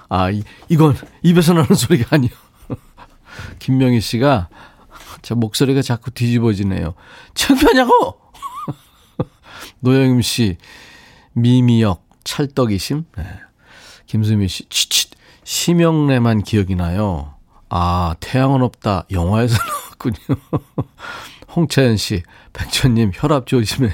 [0.09, 2.30] 아, 이, 이건 입에서 나는 소리가 아니요.
[3.59, 4.49] 김명희 씨가
[5.24, 6.93] 제 목소리가 자꾸 뒤집어지네요.
[7.34, 8.20] 창피하냐고!
[9.80, 10.57] 노영임 씨,
[11.34, 13.05] 미미역, 찰떡이심.
[13.18, 13.24] 네.
[14.05, 15.12] 김수미 씨, 취칫.
[15.43, 17.34] 심영래만 기억이 나요.
[17.70, 19.05] 아, 태양은 없다.
[19.09, 20.38] 영화에서 나왔군요.
[21.56, 22.24] 홍채연 씨,
[22.54, 23.93] 백천님 혈압 조심해요.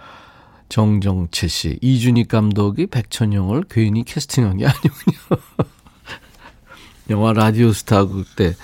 [0.68, 5.18] 정정채 씨, 이준익 감독이 백천 형을 괜히 캐스팅한 게 아니군요.
[7.10, 8.54] 영화 라디오 스타 그때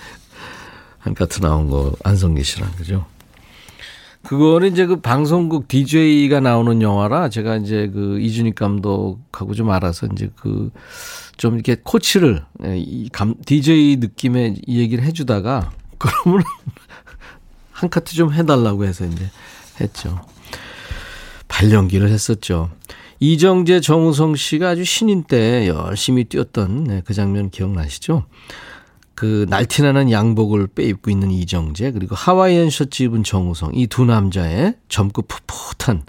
[0.99, 3.05] 한 커트 나온 거 안성기 씨랑 그죠?
[4.21, 10.29] 그거는 이제 그 방송국 DJ가 나오는 영화라 제가 이제 그 이준익 감독하고 좀 알아서 이제
[10.35, 10.71] 그
[11.37, 16.43] 좀 이렇게 코치를 예, 이 감, DJ 느낌의 이 얘기를 해주다가 그러면
[17.75, 19.29] 한 카트 좀 해달라고 해서 이제
[19.81, 20.21] 했죠.
[21.49, 22.69] 발연기를 했었죠.
[23.19, 28.25] 이정재, 정우성 씨가 아주 신인 때 열심히 뛰었던 네, 그 장면 기억나시죠?
[29.13, 35.23] 그 날티나는 양복을 빼입고 있는 이정재 그리고 하와이안 셔츠 입은 정우성 이 두 남자의 젊고
[35.23, 36.03] 풋풋한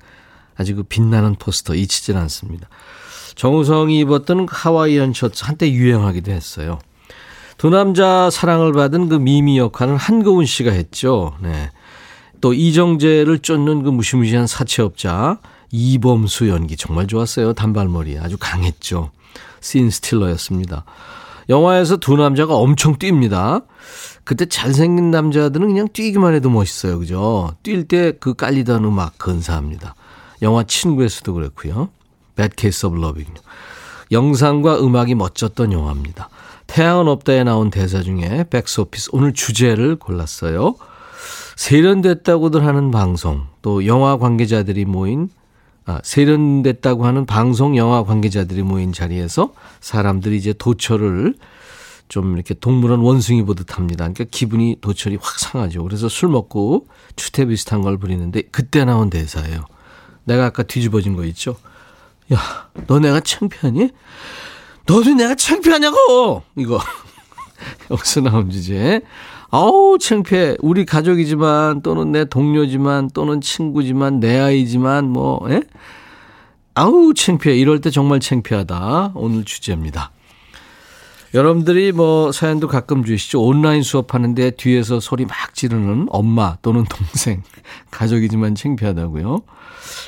[0.57, 2.69] 아주 그 빛나는 포스터 잊히질 않습니다.
[3.35, 6.79] 정우성이 입었던 하와이안 셔츠 한때 유행하기도 했어요.
[7.57, 11.35] 두 남자 사랑을 받은 그 미미 역할은 한거운 씨가 했죠.
[11.41, 11.71] 네.
[12.41, 15.39] 또 이정재를 쫓는 그 무시무시한 사채업자
[15.73, 17.55] 이범수 연기 정말 좋았어요.
[17.55, 19.11] 단발머리 아주 강했죠.
[19.61, 20.85] 씬 스틸러였습니다.
[21.49, 23.65] 영화에서 두 남자가 엄청 뜁니다.
[24.25, 26.99] 그때 잘생긴 남자들은 그냥 뛰기만 해도 멋있어요.
[26.99, 27.55] 그죠?
[27.63, 29.95] 뛸 때 그 깔리던 음악 근사합니다.
[30.43, 31.89] 영화 친구에서도 그렇고요.
[32.35, 33.33] Bad Case of Loving.
[34.13, 36.29] 영상과 음악이 멋졌던 영화입니다.
[36.67, 40.75] 태양은 없다에 나온 대사 중에 백스오피스 오늘 주제를 골랐어요.
[41.57, 45.31] 세련됐다고들 하는 방송, 또 영화 관계자들이 모인
[45.87, 51.35] 아, 세련됐다고 하는 방송 영화 관계자들이 모인 자리에서 사람들이 이제 도철을
[52.09, 53.99] 좀 이렇게 동물원 원숭이 보듯 합니다.
[53.99, 55.83] 그러니까 기분이 도철이 확 상하죠.
[55.85, 59.65] 그래서 술 먹고 추태 비슷한 걸 부리는데 그때 나온 대사예요.
[60.25, 61.57] 내가 아까 뒤집어진 거 있죠?
[62.33, 62.39] 야,
[62.89, 63.91] 너 내가 창피하니?
[64.87, 66.43] 너도 내가 창피하냐고!
[66.57, 66.81] 이거.
[67.91, 69.01] 여기서 나온 주제.
[69.51, 70.57] 아우, 창피해.
[70.61, 75.63] 우리 가족이지만, 또는 내 동료지만, 또는 친구지만, 내 아이지만, 뭐, 예?
[76.75, 77.57] 아우, 창피해.
[77.57, 79.13] 이럴 때 정말 창피하다.
[79.15, 80.13] 오늘 주제입니다.
[81.35, 83.43] 여러분들이 뭐 사연도 가끔 주시죠.
[83.43, 87.43] 온라인 수업하는데 뒤에서 소리 막 지르는 엄마 또는 동생.
[87.91, 89.43] 가족이지만 창피하다고요.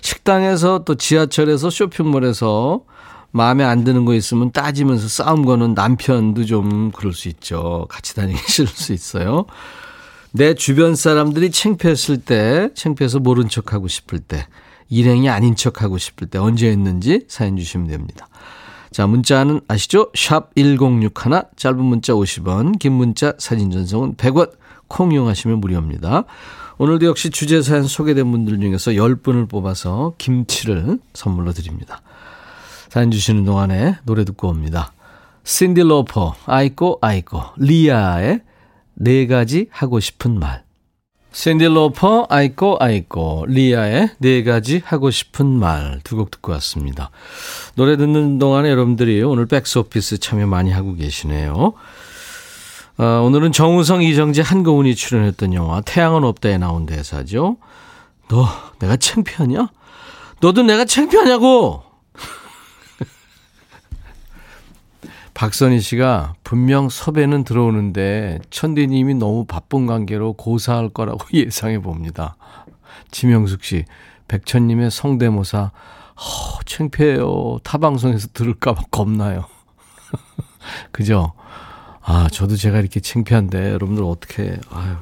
[0.01, 2.83] 식당에서 또 지하철에서 쇼핑몰에서
[3.31, 7.87] 마음에 안 드는 거 있으면 따지면서 싸움 거는 남편도 좀 그럴 수 있죠.
[7.89, 9.47] 같이 다니기 싫을 수 있어요.
[10.33, 14.47] 내 주변 사람들이 창피했을 때, 창피해서 모른 척 하고 싶을 때,
[14.91, 18.29] 일행이 아닌 척 하고 싶을 때 언제 했는지 사연 주시면 됩니다.
[18.91, 20.11] 자, 문자는 아시죠?
[20.14, 24.53] 샵 1061, 짧은 문자 50원, 긴 문자 사진 전송은 100원,
[24.89, 26.24] 콩 이용하시면 무료입니다.
[26.79, 32.01] 오늘도 역시 주제 사연 소개된 분들 중에서 10분을 뽑아서 김치를 선물로 드립니다.
[32.89, 34.93] 사연 주시는 동안에 노래 듣고 옵니다.
[35.45, 38.41] 신디 로퍼, Iko, Iko, 리아의
[38.95, 40.64] 네 가지 하고 싶은 말.
[41.32, 47.11] 신디 로퍼, Iko, Iko, 리아의 네 가지 하고 싶은 말 두 곡 듣고 왔습니다.
[47.76, 51.74] 노래 듣는 동안에 여러분들이 오늘 백스오피스 참여 많이 하고 계시네요.
[52.99, 57.59] 어, 오늘은 정우성, 이정재, 한고은이 출연했던 영화 태양은 없다에 나온 대사죠.
[58.28, 58.47] 너
[58.80, 59.68] 내가 창피하냐?
[60.41, 61.82] 너도 내가 창피하냐고!
[65.39, 72.34] 박선희 씨가 분명 섭외는 들어오는데 천디님이 너무 바쁜 관계로 고사할 거라고 예상해 봅니다.
[73.12, 73.84] 지명숙 씨,
[74.26, 75.70] 백천님의 성대모사,
[76.16, 77.61] 허, 창피해요.
[77.62, 79.45] 타 방송에서 들을까봐 겁나요.
[80.91, 81.34] 그죠?
[82.03, 84.97] 아, 저도 제가 이렇게 창피한데 여러분들 어떻게, 아유.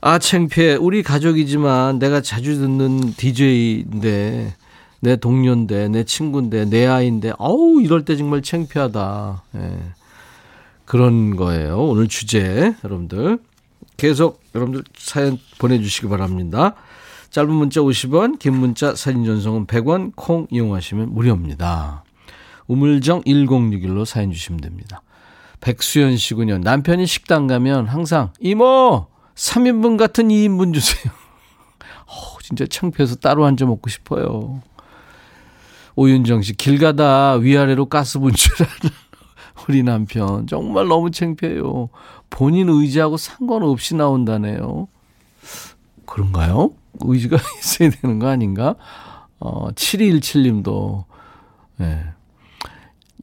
[0.00, 0.74] 아, 창피해.
[0.74, 4.56] 우리 가족이지만 내가 자주 듣는 DJ인데
[5.00, 9.42] 내 동료인데, 내 친구인데, 내 아이인데, 어우, 이럴 때 정말 창피하다.
[9.56, 9.78] 예.
[10.84, 11.78] 그런 거예요.
[11.78, 13.38] 오늘 주제, 여러분들.
[13.96, 16.74] 계속 여러분들 사연 보내주시기 바랍니다.
[17.30, 22.02] 짧은 문자 50원, 긴 문자 사진 전송은 100원, 콩 이용하시면 무료입니다.
[22.66, 25.02] 우물정 1061로 사연 주시면 됩니다.
[25.60, 26.58] 백수연 씨군요.
[26.58, 31.12] 남편이 식당 가면 항상 이모 3인분 같은 2인분 주세요.
[32.06, 34.62] 어, 진짜 창피해서 따로 앉아 먹고 싶어요.
[35.96, 38.74] 오윤정 씨, 길 가다 위아래로 가스 분출하는
[39.68, 40.46] 우리 남편.
[40.46, 41.88] 정말 너무 창피해요.
[42.30, 44.88] 본인 의지하고 상관없이 나온다네요.
[46.06, 46.70] 그런가요?
[47.00, 48.76] 의지가 있어야 되는 거 아닌가?
[49.38, 51.04] 어, 7217님도,
[51.80, 51.84] 예.
[51.84, 52.04] 네.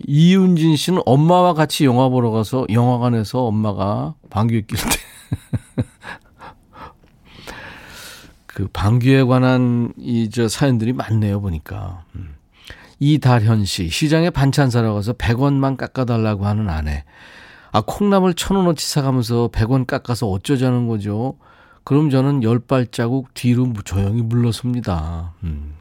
[0.05, 4.85] 이윤진 씨는 엄마와 같이 영화 보러 가서 영화관에서 엄마가 방귀에 낄 때.
[8.45, 12.03] 그 방귀에 관한 이 저 사연들이 많네요, 보니까.
[12.15, 12.35] 음.
[12.99, 17.03] 이달현 씨, 시장에 반찬 사러 가서 100원만 깎아달라고 하는 아내.
[17.71, 21.37] 아, 콩나물 천 원어치 사가면서 100원 깎아서 어쩌자는 거죠?
[21.83, 25.33] 그럼 저는 열 발자국 뒤로 조용히 물러섭니다.
[25.43, 25.75] 음.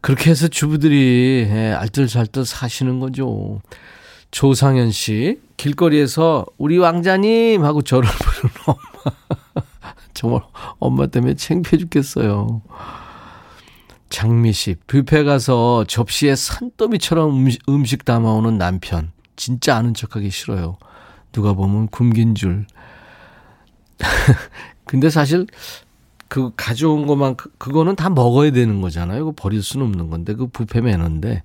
[0.00, 3.60] 그렇게 해서 주부들이 예, 알뜰살뜰 사시는 거죠.
[4.30, 9.64] 조상현 씨, 길거리에서 우리 왕자님 하고 저를 부르는 엄마.
[10.14, 10.40] 정말
[10.78, 12.62] 엄마 때문에 창피해 죽겠어요.
[14.10, 19.12] 장미 씨, 뷔페 가서 접시에 산더미처럼 음식, 음식 담아오는 남편.
[19.36, 20.76] 진짜 아는 척하기 싫어요.
[21.32, 22.66] 누가 보면 굶긴 줄.
[24.84, 25.46] 근데 사실
[26.28, 29.24] 그 가져온 것만 그, 그거는 다 먹어야 되는 거잖아요.
[29.26, 31.42] 그 버릴 수는 없는 건데 그 뷔페 매너인데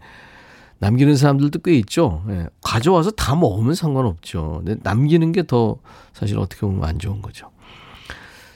[0.80, 2.24] 남기는 사람들도 꽤 있죠.
[2.30, 2.48] 예.
[2.64, 4.64] 가져와서 다 먹으면 상관없죠.
[4.66, 5.78] 근데 남기는 게 더
[6.14, 7.52] 사실 어떻게 보면 안 좋은 거죠.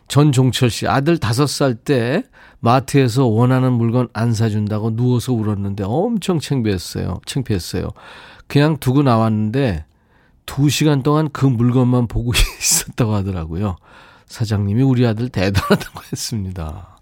[0.08, 2.24] 전종철 씨 아들 다섯 살 때
[2.62, 7.22] 마트에서 원하는 물건 안 사준다고 누워서 울었는데 엄청 창피했어요.
[7.26, 7.90] 창피했어요.
[8.48, 9.86] 그냥 두고 나왔는데
[10.46, 13.78] 두 시간 동안 그 물건만 보고 있었다고 하더라고요.
[14.26, 16.98] 사장님이 우리 아들 대단하다고 했습니다.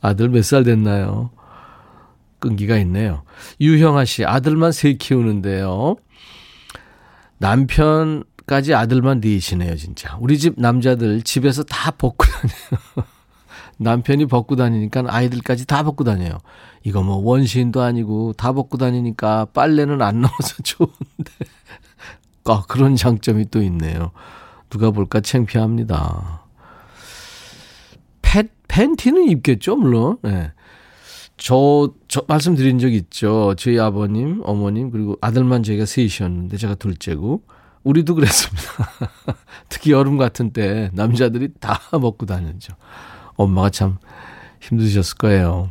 [0.00, 1.30] 아들 몇 살 됐나요?
[2.38, 3.22] 끈기가 있네요.
[3.60, 5.96] 유형아 씨, 아들만 세 키우는데요.
[7.38, 10.16] 남편까지 아들만 넷이네요, 진짜.
[10.20, 13.08] 우리 집 남자들 집에서 다 벗고 다녀요.
[13.78, 16.38] 남편이 벗고 다니니까 아이들까지 다 벗고 다녀요.
[16.84, 21.32] 이거 뭐 원시인도 아니고 다 벗고 다니니까 빨래는 안 나와서 좋은데.
[22.44, 24.12] 아, 그런 장점이 또 있네요.
[24.70, 26.42] 누가 볼까 창피합니다.
[28.22, 30.18] 팬, 팬티는 입겠죠, 물론.
[30.22, 30.52] 네.
[31.36, 33.54] 저, 저, 말씀드린 적 있죠.
[33.56, 37.42] 저희 아버님, 어머님, 그리고 아들만 저희가 셋이었는데, 제가 둘째고,
[37.84, 38.62] 우리도 그랬습니다.
[39.68, 42.74] 특히 여름 같은 때, 남자들이 다 먹고 다녔죠.
[43.38, 43.98] 엄마가 참
[44.60, 45.70] 힘드셨을 거예요.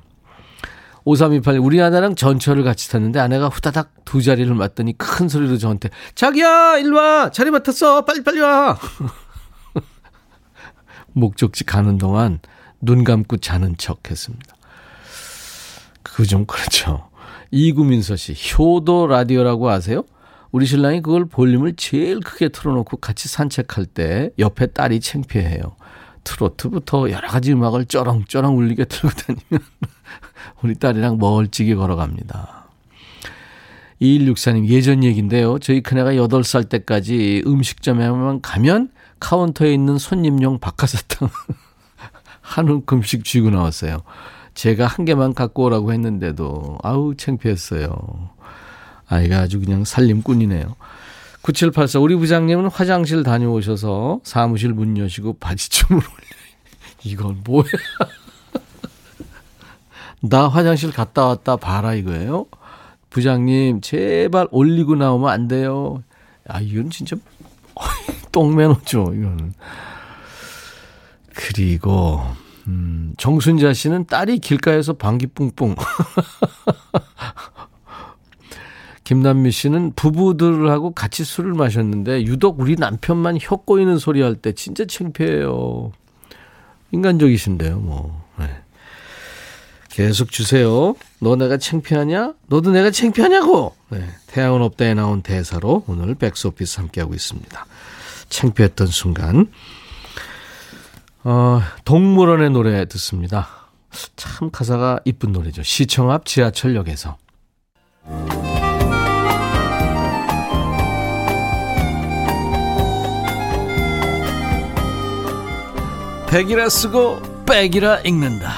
[1.05, 6.79] 5328, 우리 아내랑 전철을 같이 탔는데 아내가 후다닥 두 자리를 맞더니 큰 소리로 저한테, 자기야,
[6.79, 7.31] 일로 와!
[7.31, 8.03] 자리 맡았어!
[8.03, 8.77] 빨리, 빨리 와!
[11.13, 12.39] 목적지 가는 동안
[12.81, 14.55] 눈 감고 자는 척 했습니다.
[16.03, 17.09] 그거 좀 그렇죠.
[17.51, 20.03] 이구민서 씨, 효도 라디오라고 아세요?
[20.51, 25.75] 우리 신랑이 그걸 볼륨을 제일 크게 틀어놓고 같이 산책할 때 옆에 딸이 창피해요.
[26.27, 29.65] 트로트부터 여러 가지 음악을 쩌렁쩌렁 울리게 틀고 다니면
[30.61, 32.65] 우리 딸이랑 멀찍이 걸어갑니다.
[34.01, 35.57] 2164님 예전 얘기인데요.
[35.59, 41.29] 저희 큰애가 8살 때까지 음식점에만 가면 카운터에 있는 손님용 박하사탕
[42.41, 44.01] 한 움큼씩 쥐고 나왔어요.
[44.53, 47.89] 제가 한 개만 갖고 오라고 했는데도 아우 창피했어요.
[49.07, 50.75] 아이가 아주 그냥 살림꾼이네요.
[51.47, 56.17] 9784 우리 부장님은 화장실 다녀오셔서 사무실 문 여시고 바지춤을 올려.
[57.03, 57.63] 이건 뭐야?
[60.19, 62.47] 나 화장실 갔다 왔다 봐라 이거예요.
[63.09, 66.03] 부장님, 제발 올리고 나오면 안 돼요.
[66.49, 67.15] 아, 이건 진짜
[68.33, 69.53] 똥매너죠, 이거는.
[71.33, 72.21] 그리고,
[72.67, 75.75] 음, 정순자 씨는 딸이 길가에서 방귀 뿡뿡.
[79.07, 84.83] 김남미 씨는 부부들하고 같이 술을 마셨는데 유독 우리 남편만 혀 꼬이는 소리 할 때 진짜
[84.83, 85.93] 창피해요.
[86.91, 88.21] 인간적이신데요, 뭐.
[88.37, 88.49] 네.
[89.89, 90.93] 계속 주세요.
[91.21, 92.33] 너 내가 창피하냐?
[92.47, 93.77] 너도 내가 창피하냐고.
[93.87, 94.05] 네.
[94.27, 97.65] 태양은 없다에 나온 대사로 오늘 백스오피스 함께하고 있습니다.
[98.27, 99.47] 창피했던 순간.
[101.23, 103.47] 어, 동물원의 노래 듣습니다.
[104.17, 105.63] 참 가사가 이쁜 노래죠.
[105.63, 107.15] 시청 앞 지하철역에서.
[116.29, 118.51] 백이라 쓰고 백이라 읽는다.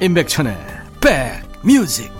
[0.00, 0.56] 임백천의
[1.00, 2.10] 백뮤직.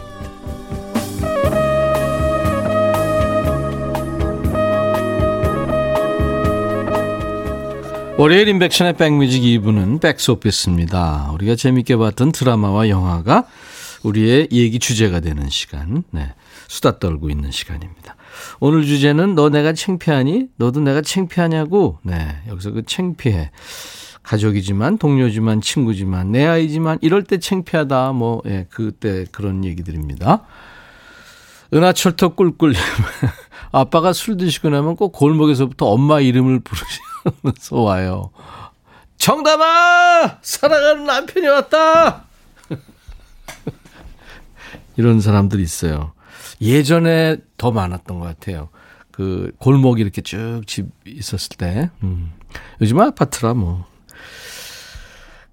[8.17, 11.33] 월요일 인백션의 백뮤직 2부는 백소피스입니다.
[11.35, 13.47] 우리가 재밌게 봤던 드라마와 영화가
[14.05, 16.33] 우리의 얘기 주제가 되는 시간, 네,
[16.69, 18.15] 수다 떨고 있는 시간입니다.
[18.61, 20.47] 오늘 주제는 너 내가 창피하니?
[20.57, 21.99] 너도 내가 창피하냐고?
[22.05, 23.51] 네, 여기서 그 창피해.
[24.23, 30.45] 가족이지만 동료지만 친구지만 내 아이지만 이럴 때 창피하다 뭐 예, 그때 그런 얘기들입니다.
[31.75, 32.75] 은하철도 꿀꿀
[33.73, 38.31] 아빠가 술 드시고 나면 꼭 골목에서부터 엄마 이름을 부르시면서 와요.
[39.17, 40.39] 정답아!
[40.43, 42.25] 사랑하는 남편이 왔다!
[44.97, 46.13] 이런 사람들이 있어요.
[46.61, 48.69] 예전에 더 많았던 것 같아요.
[49.11, 51.91] 그 골목이 이렇게 쭉 집 있었을 때.
[52.03, 52.33] 음.
[52.81, 53.85] 요즘은 아파트라 뭐.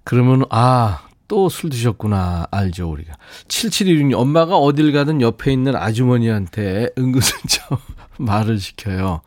[0.04, 2.48] 그러면 아, 또 술 드셨구나.
[2.50, 3.14] 알죠, 우리가.
[3.46, 7.80] 7716님, 엄마가 어딜 가든 옆에 있는 아주머니한테 은근슬쩍
[8.18, 9.20] 말을 시켜요.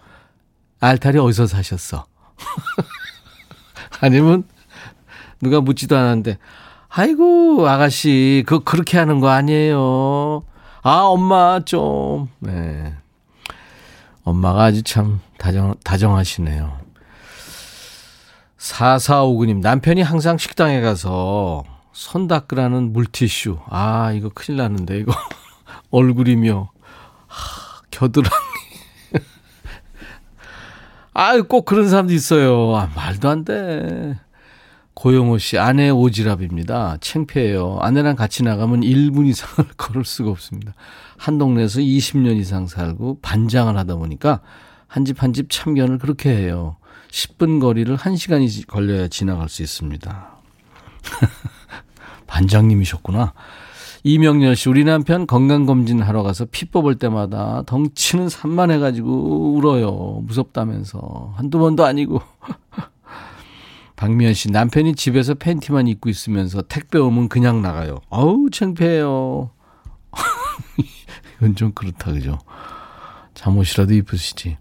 [0.81, 2.05] 알타리 어디서 사셨어?
[4.01, 4.43] 아니면
[5.41, 6.37] 누가 묻지도 않았는데,
[6.89, 10.43] 아이고, 아가씨, 그거 그렇게 하는 거 아니에요.
[10.81, 12.93] 아, 엄마, 좀, 네.
[14.25, 16.82] 엄마가 아주 참 다정, 다정하시네요.
[18.67, 23.57] 4459님, 남편이 항상 식당에 가서 손 닦으라는 물티슈.
[23.67, 25.11] 아, 이거 큰일 났는데, 이거.
[25.91, 26.69] 얼굴이며,
[27.27, 28.31] 하, 겨드랑이.
[31.13, 32.73] 아유, 꼭 그런 사람도 있어요.
[32.77, 34.17] 아, 말도 안 돼.
[34.93, 37.01] 고영호 씨, 아내 오지랖입니다.
[37.01, 37.79] 창피해요.
[37.81, 40.73] 아내랑 같이 나가면 1분 이상을 걸을 수가 없습니다.
[41.17, 44.39] 한 동네에서 20년 이상 살고 반장을 하다 보니까
[44.87, 46.77] 한 집 한 집 참견을 그렇게 해요.
[47.13, 50.35] 10분 거리를 1시간이 걸려야 지나갈 수 있습니다.
[52.25, 53.33] 반장님이셨구나.
[54.03, 60.21] 이명렬 씨, 우리 남편 건강검진 하러 가서 피 뽑을 때마다 덩치는 산만해가지고 울어요.
[60.23, 61.35] 무섭다면서.
[61.37, 62.19] 한두 번도 아니고.
[63.95, 67.99] 박미연 씨, 남편이 집에서 팬티만 입고 있으면서 택배 오면 그냥 나가요.
[68.09, 69.51] 어우, 창피해요.
[71.37, 72.39] 이건 좀 그렇다, 그죠?
[73.35, 74.57] 잠옷이라도 입으시지.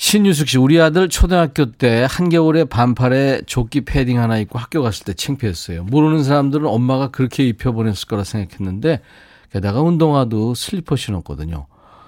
[0.00, 5.12] 신유숙 씨, 우리 아들 초등학교 때 한겨울에 반팔에 조끼 패딩 하나 입고 학교 갔을 때
[5.12, 5.84] 창피했어요.
[5.84, 9.02] 모르는 사람들은 엄마가 그렇게 입혀보냈을 거라 생각했는데,
[9.52, 11.66] 게다가 운동화도 슬리퍼 신었거든요.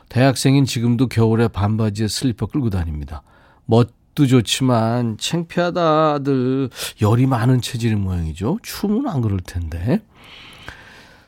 [0.09, 3.23] 대학생인 지금도 겨울에 반바지에 슬리퍼 끌고 다닙니다.
[3.67, 6.71] 멋도 좋지만 창피하다 아들
[7.03, 8.59] 열이 많은 체질의 모양이죠.
[8.63, 10.01] 추우면 안 그럴 텐데.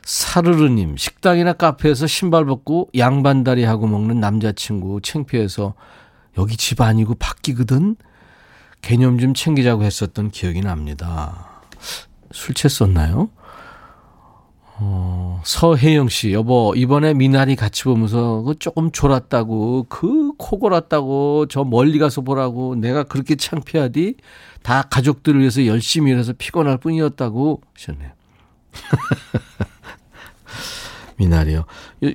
[0.03, 5.75] 사르르님 식당이나 카페에서 신발 벗고 양반다리 하고 먹는 남자친구 창피해서
[6.37, 7.95] 여기 집 아니고 밖이거든?
[8.81, 11.61] 개념 좀 챙기자고 했었던 기억이 납니다.
[12.31, 13.29] 술 취했었나요?
[14.77, 21.63] 어, 서혜영 씨, 여보, 이번에 미나리 같이 보면서 그 조금 졸았다고, 그 코 골았다고, 저
[21.63, 24.17] 멀리 가서 보라고, 내가 그렇게 창피하디?
[24.63, 28.11] 다 가족들을 위해서 열심히 일해서 피곤할 뿐이었다고 하셨네요.
[31.17, 31.65] 미나리요.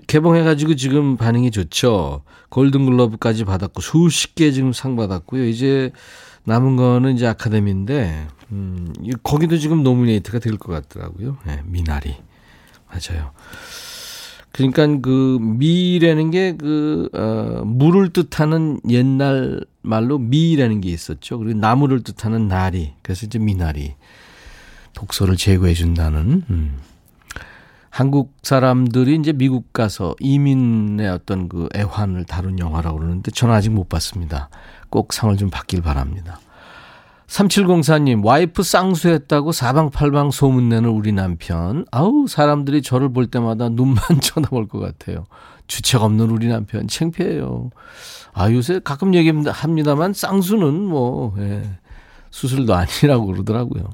[0.06, 2.22] 개봉해가지고 지금 반응이 좋죠.
[2.50, 5.46] 골든글러브까지 받았고 수십 개 지금 상 받았고요.
[5.46, 5.92] 이제
[6.44, 8.92] 남은 거는 이제 아카데미인데 음,
[9.22, 11.36] 거기도 지금 노미네이트가 될 것 같더라고요.
[11.46, 12.16] 네, 미나리
[12.88, 13.30] 맞아요.
[14.52, 21.38] 그러니까 그 미라는 게그 어, 물을 뜻하는 옛날 말로 미라는 게 있었죠.
[21.38, 22.94] 그리고 나무를 뜻하는 나리.
[23.02, 23.94] 그래서 이제 미나리
[24.94, 26.42] 독소를 제거해 준다는.
[26.50, 26.78] 음.
[27.90, 33.88] 한국 사람들이 이제 미국 가서 이민의 어떤 그 애환을 다룬 영화라고 그러는데 저는 아직 못
[33.88, 34.48] 봤습니다.
[34.88, 36.38] 꼭 상을 좀 받길 바랍니다.
[37.26, 41.84] 3704님, 와이프 쌍수했다고 사방팔방 소문내는 우리 남편.
[41.92, 45.26] 아우, 사람들이 저를 볼 때마다 눈만 쳐다볼 것 같아요.
[45.68, 47.70] 주책 없는 우리 남편, 창피해요.
[48.32, 51.62] 아, 요새 가끔 얘기합니다만, 쌍수는 뭐, 예,
[52.30, 53.90] 수술도 아니라고 그러더라고요.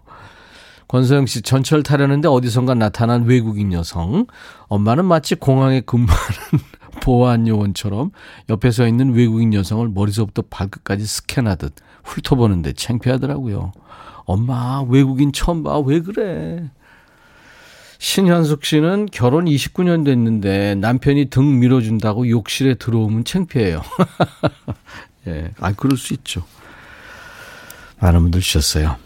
[0.88, 4.26] 권소영 씨, 전철 타려는데 어디선가 나타난 외국인 여성.
[4.68, 6.16] 엄마는 마치 공항에 근무하는
[7.02, 8.12] 보안 요원처럼
[8.48, 11.74] 옆에 서 있는 외국인 여성을 머리서부터 발끝까지 스캔하듯
[12.04, 13.72] 훑어보는데 창피하더라고요.
[14.24, 15.78] 엄마, 외국인 처음 봐.
[15.78, 16.70] 왜 그래?
[17.98, 23.82] 신현숙 씨는 결혼 29년 됐는데 남편이 등 밀어준다고 욕실에 들어오면 창피해요.
[25.26, 26.44] 예, 아, 그럴 수 있죠.
[28.00, 29.05] 많은 분들 주셨어요.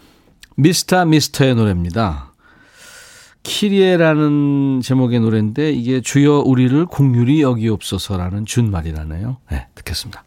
[0.60, 2.34] 미스터 미스터의 노래입니다.
[3.42, 9.38] 키리에라는 제목의 노래인데 이게 주여 우리를 공률이 여기없어서라는 준말이라네요.
[9.50, 10.24] 네, 듣겠습니다.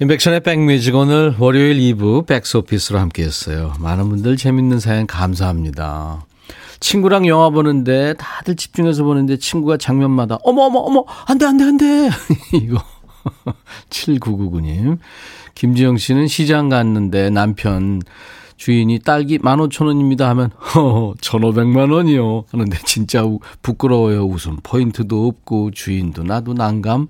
[0.00, 3.72] 인백션의 백뮤직 오늘 월요일 2부 백스오피스로 함께했어요.
[3.80, 6.24] 많은 분들 재밌는 사연 감사합니다.
[6.78, 12.10] 친구랑 영화 보는데 다들 집중해서 보는데 친구가 장면마다 어머 어머 어머 안돼 안돼 안돼
[12.54, 12.80] 이거
[13.90, 14.98] 7999님
[15.56, 18.00] 김지영 씨는 시장 갔는데 남편
[18.58, 23.22] 주인이 딸기 15,000원입니다 하면 허 1,500만 원이요 하는데 진짜
[23.62, 27.06] 부끄러워요 웃음 포인트도 없고 주인도 나도 난감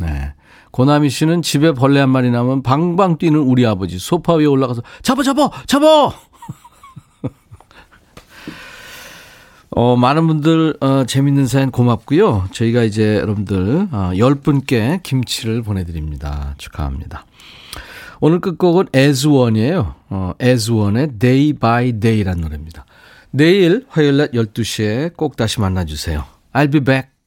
[0.00, 0.32] 네
[0.70, 5.22] 고나미 씨는 집에 벌레 한 마리 나면 방방 뛰는 우리 아버지 소파 위에 올라가서 잡아
[5.22, 6.10] 잡아 잡아
[9.70, 12.48] 어, 많은 분들, 어, 재밌는 사연 고맙고요.
[12.52, 16.54] 저희가 이제 여러분들, 어, 10분께 김치를 보내드립니다.
[16.56, 17.26] 축하합니다.
[18.20, 19.94] 오늘 끝곡은 에즈원이에요.
[20.10, 22.84] 어, 에즈원의 Day by Day라는 노래입니다.
[23.30, 26.24] 내일 화요일 낮 12시에 꼭 다시 만나주세요.
[26.52, 27.17] I'll be back.